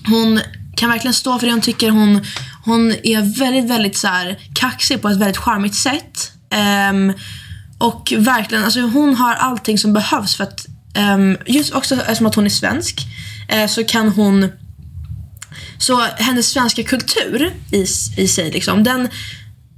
[0.07, 0.41] Hon
[0.77, 1.91] kan verkligen stå för det hon tycker.
[1.91, 2.25] Hon,
[2.65, 6.33] hon är väldigt, väldigt så här kaxig på ett väldigt charmigt sätt.
[6.51, 7.13] Ehm,
[7.79, 12.35] och verkligen, alltså hon har allting som behövs för att, ehm, just också eftersom att
[12.35, 13.07] hon är svensk,
[13.49, 14.49] eh, så kan hon
[15.81, 19.09] så hennes svenska kultur i, i sig, liksom, den,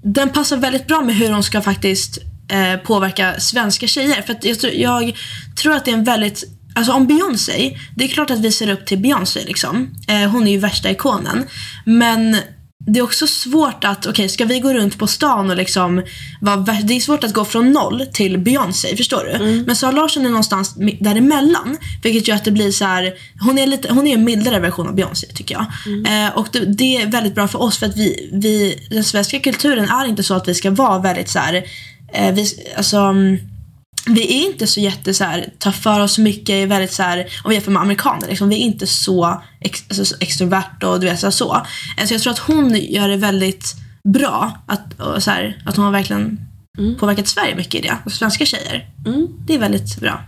[0.04, 4.22] den passar väldigt bra med hur hon ska faktiskt eh, påverka svenska tjejer.
[4.22, 5.16] För att jag, tror- jag
[5.56, 6.44] tror att det är en väldigt...
[6.74, 9.40] Alltså om Beyoncé, det är klart att vi ser upp till Beyoncé.
[9.46, 9.94] Liksom.
[10.08, 11.44] Eh, hon är ju värsta ikonen.
[11.84, 12.36] Men
[12.86, 16.02] det är också svårt att, okej ska vi gå runt på stan och liksom
[16.40, 19.64] vara, Det är svårt att gå från noll till Beyoncé, förstår du?
[19.66, 21.76] Men Sara Larsson är någonstans däremellan.
[22.02, 23.12] Vilket gör att det blir så här.
[23.40, 25.66] Hon är, lite, hon är en mildare version av Beyoncé tycker jag.
[26.26, 29.38] Eh, och det, det är väldigt bra för oss för att vi, vi, den svenska
[29.38, 31.62] kulturen är inte så att vi ska vara väldigt så här.
[32.12, 33.38] Eh, vi, alltså, mm,
[34.06, 37.18] vi är inte så jätte så här, tar för oss mycket, är väldigt så här,
[37.44, 41.00] om vi jämför med amerikaner, liksom, vi är inte så, ex, alltså, så extrovert och
[41.00, 41.26] du vet så.
[41.26, 41.66] här, så.
[41.98, 43.74] Eh, Så jag tror att hon gör det väldigt
[44.08, 46.40] bra, att, och, så här, att hon har verkligen
[47.00, 48.88] påverkat Sverige mycket i det, och svenska tjejer.
[49.06, 49.28] Mm.
[49.46, 50.20] Det är väldigt bra.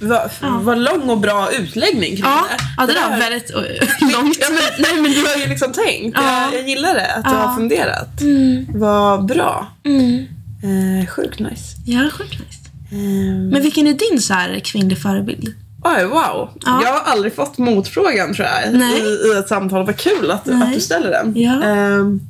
[0.00, 0.58] vad, Ja.
[0.62, 2.64] vad lång och bra utläggning kring Ja, det.
[2.76, 3.50] ja det där- var väldigt
[4.14, 4.36] långt.
[4.40, 6.18] Ja, men, nej men du har ju liksom tänkt.
[6.22, 6.42] Ja.
[6.52, 8.20] Jag, jag gillar det, att du har funderat.
[8.20, 8.66] Mm.
[8.74, 9.66] Vad bra.
[9.84, 10.26] Mm.
[10.62, 11.76] Eh, sjukt nice.
[11.86, 12.67] Ja, sjukt nice.
[12.92, 15.54] Ehm, Men vilken är din så här kvinnlig förebild?
[15.84, 16.50] Oj, wow.
[16.66, 16.80] Ja.
[16.84, 19.00] Jag har aldrig fått motfrågan tror jag Nej.
[19.00, 19.86] i, i ett samtal.
[19.86, 20.62] Vad kul att, Nej.
[20.62, 21.32] att du ställer den.
[21.36, 21.62] Ja.
[21.62, 22.20] Ehm,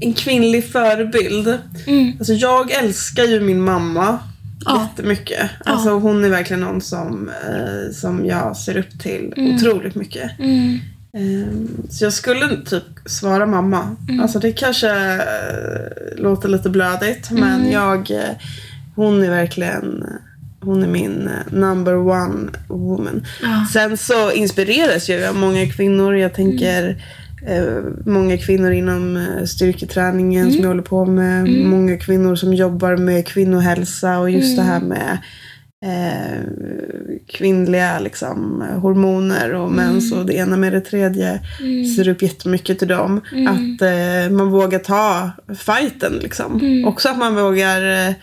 [0.00, 1.58] en kvinnlig förebild.
[1.86, 2.12] Mm.
[2.18, 4.18] Alltså jag älskar ju min mamma
[4.64, 4.82] Ja.
[4.90, 5.50] jättemycket.
[5.64, 10.30] Alltså hon är verkligen någon som, eh, som jag ser upp till otroligt mycket.
[10.38, 10.78] Mm.
[11.16, 13.96] Ehm, så jag skulle typ svara mamma.
[14.08, 14.20] Mm.
[14.20, 17.70] Alltså det kanske eh, låter lite blödigt men Mm.
[17.72, 18.30] jag, eh,
[18.94, 20.04] hon är verkligen
[20.64, 23.26] hon är min eh, number one woman.
[23.42, 23.66] Ja.
[23.72, 26.16] Sen så inspireras jag av många kvinnor.
[26.16, 27.02] Jag tänker
[27.46, 31.48] eh, många kvinnor inom eh, styrketräningen som jag håller på med.
[31.48, 35.18] Många kvinnor som jobbar med kvinnohälsa och just det här med
[35.84, 36.42] eh,
[37.28, 41.40] kvinnliga liksom, hormoner och mens och det ena med det tredje.
[41.96, 43.20] Ser upp jättemycket till dem.
[43.48, 46.82] Att eh, man vågar ta fighten liksom.
[46.86, 48.14] Också att man vågar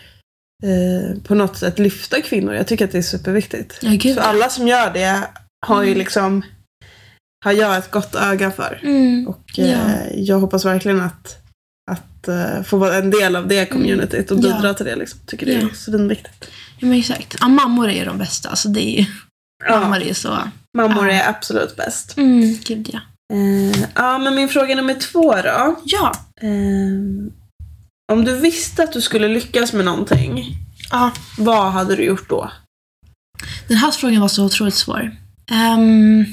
[0.62, 2.54] eh, på något sätt lyfta kvinnor.
[2.54, 3.78] Jag tycker att det är superviktigt.
[3.82, 4.14] Ja, gud.
[4.14, 5.22] Så alla som gör det
[5.66, 6.42] har ju liksom
[7.44, 8.80] har jag ett gott öga för.
[8.82, 9.28] Mm.
[9.28, 9.78] Och eh, Ja.
[10.14, 11.36] jag hoppas verkligen att,
[11.90, 14.42] att eh, få vara en del av det communityt och Ja.
[14.42, 14.96] bidra till det.
[14.96, 15.20] Liksom.
[15.26, 15.68] Tycker det är Ja.
[15.74, 16.50] svinviktigt.
[16.78, 17.36] Ja, men exakt.
[17.40, 18.48] Ja, mammor är ju de bästa.
[18.48, 19.06] Alltså, det är ju,
[19.64, 20.38] Ja, Mammor är så...
[20.76, 21.14] mammor Ja.
[21.14, 22.16] är absolut bäst.
[22.16, 23.00] Mm, gud ja.
[23.32, 25.80] Eh, ja, men min fråga nummer två då.
[25.84, 26.12] Ja.
[26.40, 26.48] Eh,
[28.10, 30.56] om du visste att du skulle lyckas med någonting,
[30.90, 31.10] ja.
[31.38, 32.50] vad hade du gjort då?
[33.68, 35.16] Den här frågan var så otroligt svår.
[35.50, 36.24] Um,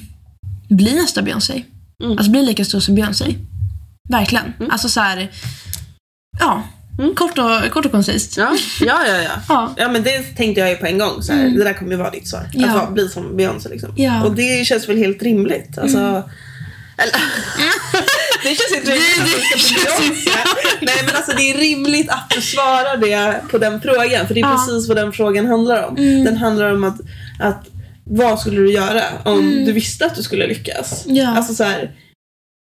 [0.69, 1.63] bli nästa Beyoncé.
[2.03, 2.17] Mm.
[2.17, 3.35] Alltså bli lika stor som Beyoncé.
[4.09, 4.53] Verkligen.
[4.69, 5.31] Alltså så här.
[6.39, 6.63] Ja.
[6.99, 7.15] Mm.
[7.15, 8.37] Kort, och, kort och koncist.
[8.37, 9.21] Ja, ja, ja.
[9.21, 9.31] ja.
[9.49, 9.73] Ja.
[9.77, 11.23] Ja men det tänkte jag ju på en gång.
[11.23, 11.41] Så här.
[11.41, 11.57] Mm.
[11.57, 12.49] Det där kommer ju vara ditt svar.
[12.53, 12.67] Ja.
[12.67, 13.93] Att vara, bli som Beyoncé liksom.
[13.95, 14.23] Ja.
[14.23, 15.77] Och det känns väl helt rimligt.
[15.77, 16.23] Alltså,
[16.97, 17.13] eller,
[18.43, 20.29] det känns inte rimligt att du ska Beyoncé.
[20.81, 24.27] Nej men alltså det är rimligt att du svarar det på den frågan.
[24.27, 24.65] För det är Ja.
[24.67, 25.97] precis vad den frågan handlar om.
[25.97, 26.25] Mm.
[26.25, 26.99] Den handlar om att,
[27.39, 27.67] att
[28.03, 31.05] vad skulle du göra om du visste att du skulle lyckas?
[31.05, 31.17] Mm.
[31.17, 31.27] Ja.
[31.27, 31.91] Alltså så här,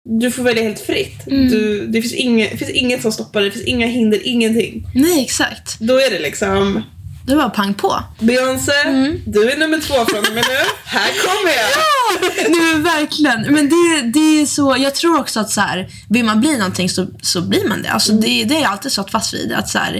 [0.09, 1.27] du får välja helt fritt.
[1.27, 1.49] Mm.
[1.49, 4.87] Du, det, finns inget, det finns inget som stoppar dig, det finns inga hinder, ingenting.
[4.95, 5.79] Nej, exakt.
[5.79, 6.83] Då är det liksom
[7.27, 8.03] Det var pang på.
[8.19, 9.21] Beyoncé, Mm.
[9.25, 10.57] du är nummer två från och med nu.
[10.85, 12.49] Här kommer jag!
[12.51, 13.41] Nej men verkligen.
[13.53, 16.89] Men det, det är så, jag tror också att så här, vill man bli någonting
[16.89, 17.89] så, så blir man det.
[17.89, 19.53] Alltså det, det är jag alltid stått fast vid.
[19.53, 19.95] Att så här,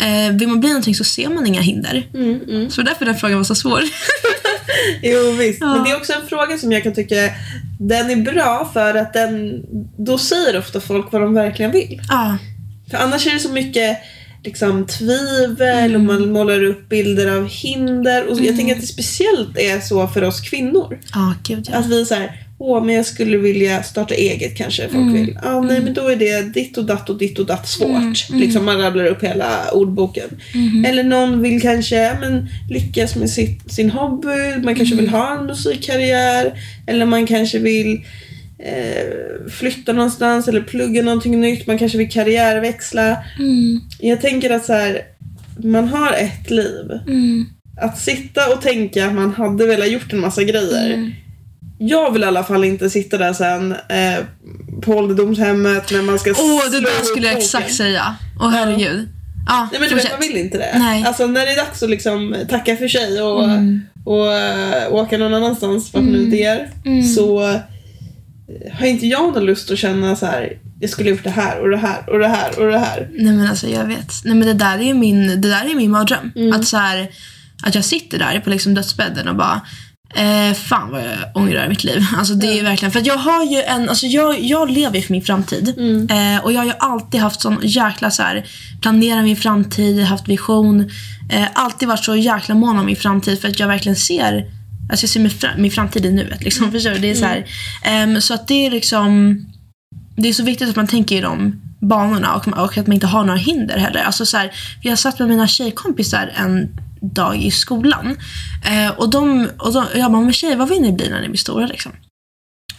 [0.00, 2.06] eh, vill man bli någonting så ser man inga hinder.
[2.14, 2.70] Mm, mm.
[2.70, 3.82] Så därför den frågan var så svår.
[5.02, 5.74] Jo visst, Ja.
[5.74, 7.14] men det är också en fråga som jag kan tycka
[7.80, 9.62] den är bra för att den,
[9.98, 12.00] då säger ofta folk vad de verkligen vill.
[12.08, 12.38] ja.
[12.90, 13.98] För annars är det så mycket
[14.44, 18.26] liksom, tvivel och man målar upp bilder av hinder.
[18.30, 20.98] Och jag tänker att det speciellt är så för oss kvinnor.
[21.14, 21.76] Ja, gud ja.
[21.78, 25.12] Att vi säger åh men jag skulle vilja starta eget kanske folk Mm.
[25.14, 25.38] vill.
[25.44, 28.28] Ja nej men då är det ditt och datt och ditt och datt svårt.
[28.30, 30.28] Liksom man rabblar upp hela ordboken.
[30.54, 30.84] Mhm.
[30.84, 35.46] Eller någon vill kanske men, lyckas med sitt, sin hobby, man kanske vill ha en
[35.46, 36.52] musikkarriär.
[36.86, 38.00] Eller man kanske vill
[38.62, 41.66] eh, flytta någonstans eller plugga någonting nytt.
[41.66, 43.16] Man kanske vill karriärväxla.
[43.38, 45.00] Mm, Jag tänker att så här,
[45.64, 46.90] man har ett liv.
[47.06, 47.46] mm,
[47.80, 50.94] Att sitta och tänka att man hade velat gjort en massa grejer.
[50.94, 51.12] mm.
[51.78, 54.24] Jag vill i alla fall inte sitta där sen eh,
[54.82, 58.16] på ålderdomshemmet när man ska Åh, det slå där skulle jag exakt säga.
[58.40, 59.08] Åh herregud.
[59.48, 60.78] Ja, Nej men du vet, man vill inte det.
[60.78, 61.04] Nej.
[61.06, 63.80] Alltså när det är dags att liksom tacka för sig och, Mm.
[64.04, 67.02] och äh, åka någon annanstans, vart nu det är, Mm.
[67.02, 67.60] så
[68.72, 70.58] har inte jag någon lust att känna så här.
[70.80, 73.08] jag skulle gjort det här och det här och det här och det här.
[73.12, 74.12] Nej men alltså jag vet.
[74.24, 76.32] Nej men det där är ju min, det där är min mardröm.
[76.36, 76.52] Mm.
[76.52, 77.08] Att så här,
[77.62, 79.60] att jag sitter där på liksom dödsbädden och bara
[80.14, 82.02] Eh, fan vad jag ångrar mitt liv.
[82.16, 85.22] Alltså det är verkligen, för jag har ju en, alltså jag, jag lever för min
[85.22, 85.74] framtid.
[85.76, 86.08] Mm.
[86.10, 88.46] Eh, och jag har ju alltid haft sån jäkla så här,
[88.82, 90.90] planera min framtid, haft vision.
[91.30, 94.44] Eh, alltid varit så jäkla mån om min framtid för att jag verkligen ser,
[94.90, 96.44] alltså jag ser min, fra- min framtid i nuet.
[96.44, 96.98] Liksom, förstår du?
[96.98, 97.46] Det är så här,
[97.82, 99.38] ehm, så att det är liksom,
[100.16, 103.06] det är så viktigt att man tänker i de banorna och, och att man inte
[103.06, 104.02] har några hinder heller.
[104.02, 104.52] Alltså så här,
[104.82, 106.68] jag satt med mina tjejkompisar en
[107.00, 108.16] dag i skolan.
[108.64, 111.28] Eh, och de, och de, jag bara, men tjejer vad vill ni bli när ni
[111.28, 111.66] blir stora?
[111.66, 111.92] Liksom?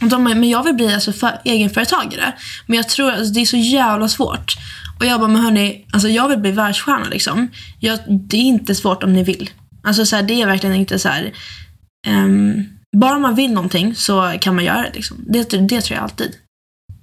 [0.01, 2.33] Och de men jag vill bli alltså, för, egenföretagare.
[2.67, 4.55] Men jag tror alltså, det är så jävla svårt.
[4.99, 7.05] Och jag bara, men hörni, alltså, jag vill bli världsstjärna.
[7.09, 7.47] Liksom.
[7.79, 9.49] Jag, det är inte svårt om ni vill.
[9.83, 11.33] Alltså, så här, det är verkligen inte så här.
[12.07, 12.63] Ehm,
[12.97, 14.93] bara man vill någonting så kan man göra det.
[14.93, 15.17] Liksom.
[15.27, 16.35] Det, det tror jag alltid.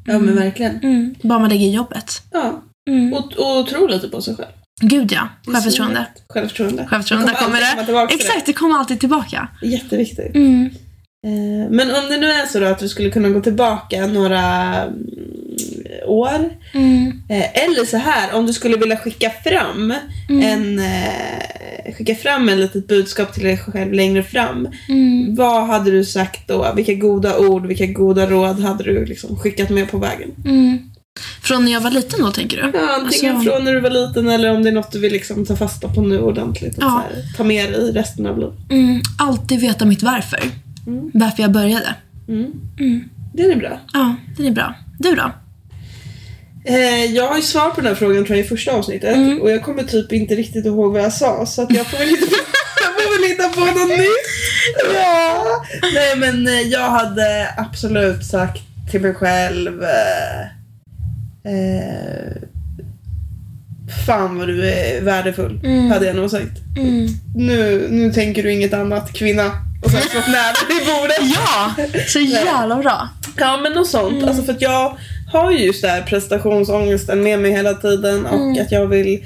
[0.07, 0.76] Ja men verkligen.
[0.82, 1.14] Mm.
[1.22, 2.22] Bara man lägger i jobbet.
[2.30, 2.62] Ja.
[2.90, 3.12] Mm.
[3.12, 4.48] Och, och tro lite på sig själv.
[4.82, 6.07] Gud ja, självförtroende.
[6.28, 6.86] Självförtroende.
[6.86, 8.14] Självförtroende, där kommer alltid komma det.
[8.14, 9.48] Exakt, det kommer alltid tillbaka.
[9.62, 10.34] Jätteviktigt.
[10.34, 10.70] Mm.
[11.26, 14.42] Eh, Men om det nu är så då att du skulle kunna gå tillbaka några
[14.82, 14.94] mm,
[16.06, 16.50] år.
[16.74, 17.22] Mm.
[17.28, 19.94] eh, Eller så här, om du skulle vilja skicka fram
[20.28, 20.42] Mm.
[20.42, 24.68] en eh, skicka fram en litet budskap till dig själv längre fram.
[24.88, 25.34] Mm.
[25.36, 26.72] Vad hade du sagt då?
[26.76, 30.30] Vilka goda ord, vilka goda råd hade du liksom skickat med på vägen?
[30.44, 30.78] Mm.
[31.42, 32.78] Från när jag var liten då, tänker du?
[32.78, 35.12] Ja, antingen Alltså- från när du var liten eller om det är något du vill
[35.12, 37.04] liksom ta fasta på nu ordentligt och Ja.
[37.14, 38.54] här, ta med dig resten av livet.
[38.70, 39.00] Mm.
[39.18, 40.40] Alltid veta mitt varför.
[40.86, 41.11] Mm.
[41.14, 41.94] Varför jag började.
[42.28, 42.46] Mm.
[42.80, 43.04] Mm.
[43.34, 43.80] Det är bra.
[43.92, 44.74] Ja, den är bra.
[44.98, 45.32] Du då?
[46.64, 49.40] Eh, jag har ju svar på den här frågan tror jag i första avsnittet Mm.
[49.42, 52.08] och jag kommer typ inte riktigt ihåg vad jag sa så att jag får väl
[52.08, 52.32] hitta på,
[52.82, 54.08] jag får väl hitta på något nytt.
[54.94, 55.64] Ja.
[55.94, 60.40] Nej men eh, jag hade absolut sagt till mig själv eh,
[61.52, 62.32] eh,
[64.06, 65.90] Fan vad du är värdefull, Mm.
[65.90, 66.58] hade jag nog sagt.
[66.78, 67.08] Mm.
[67.36, 69.46] Nu, nu tänker du inget annat, kvinna.
[69.84, 71.34] Och sen slått näven i bordet.
[71.36, 71.74] Ja!
[72.08, 73.08] Så jävla bra.
[73.36, 74.12] Ja men något sånt.
[74.12, 74.28] Mm.
[74.28, 74.96] Alltså för att jag
[75.32, 78.62] har ju just det här prestationsångesten med mig hela tiden och Mm.
[78.62, 79.24] att jag vill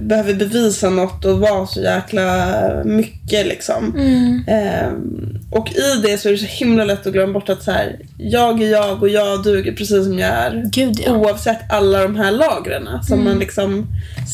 [0.00, 2.46] behöver bevisa något och vara så jäkla
[2.84, 3.94] mycket liksom.
[3.98, 4.44] Mm.
[4.48, 7.70] Ehm, och i det så är det så himla lätt att glömma bort att så
[7.70, 10.62] här, jag är jag och jag duger precis som jag är.
[10.72, 11.16] Gud ja.
[11.16, 13.24] Oavsett alla de här lagren som Mm.
[13.24, 13.86] man liksom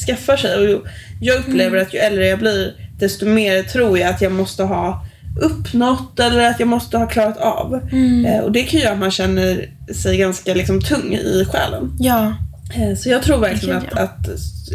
[0.07, 0.74] skaffar sig.
[0.74, 0.82] Och
[1.20, 5.07] jag upplever att ju äldre jag blir desto mer tror jag att jag måste ha
[5.41, 7.74] uppnått eller att jag måste ha klarat av.
[7.93, 8.24] Mm.
[8.26, 9.68] Eh, och det kan göra att man känner
[10.03, 11.97] sig ganska liksom, tung i själen.
[11.99, 12.34] Ja.
[12.74, 14.28] Eh, så jag tror verkligen att, att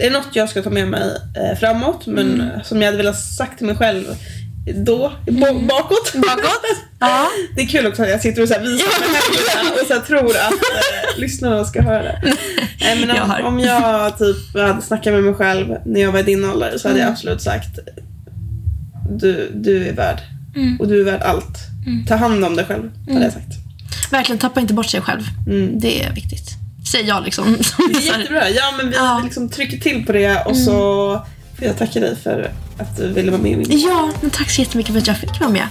[0.04, 1.04] är något jag ska ta med mig
[1.38, 2.64] eh, framåt men Mm.
[2.64, 4.04] som jag hade velat sagt till mig själv
[4.76, 6.14] då, bo- bakåt.
[6.16, 6.62] Bakåt?
[7.00, 7.28] Ja.
[7.56, 10.30] Det är kul också att jag sitter och så visar med händerna och så tror
[10.30, 12.22] att eh, lyssnarna ska höra det.
[12.82, 13.42] Nej, men Jag om, hör.
[13.44, 16.88] om jag typ hade snackat med mig själv när jag var i din ålder så
[16.88, 17.14] hade jag Mm.
[17.14, 17.80] absolut sagt
[19.20, 20.18] du, du är värd.
[20.56, 20.78] Mm.
[20.80, 21.58] Och du är värd allt.
[21.88, 22.06] Mm.
[22.06, 23.54] Ta hand om dig själv, hade jag sagt.
[24.12, 25.22] Verkligen, tappa inte bort sig själv.
[25.48, 25.80] Mm.
[25.80, 26.50] Det är viktigt.
[26.92, 27.58] Säger jag liksom.
[27.62, 28.50] Som Det är jättebra.
[28.50, 29.12] Ja, men vi Ja.
[29.14, 29.26] Mm.
[29.26, 30.74] liksom trycker till på det och så
[31.58, 34.50] får jag tacka dig för att du ville vara med i min Ja, men tack
[34.52, 35.68] så jättemycket för att jag fick vara med.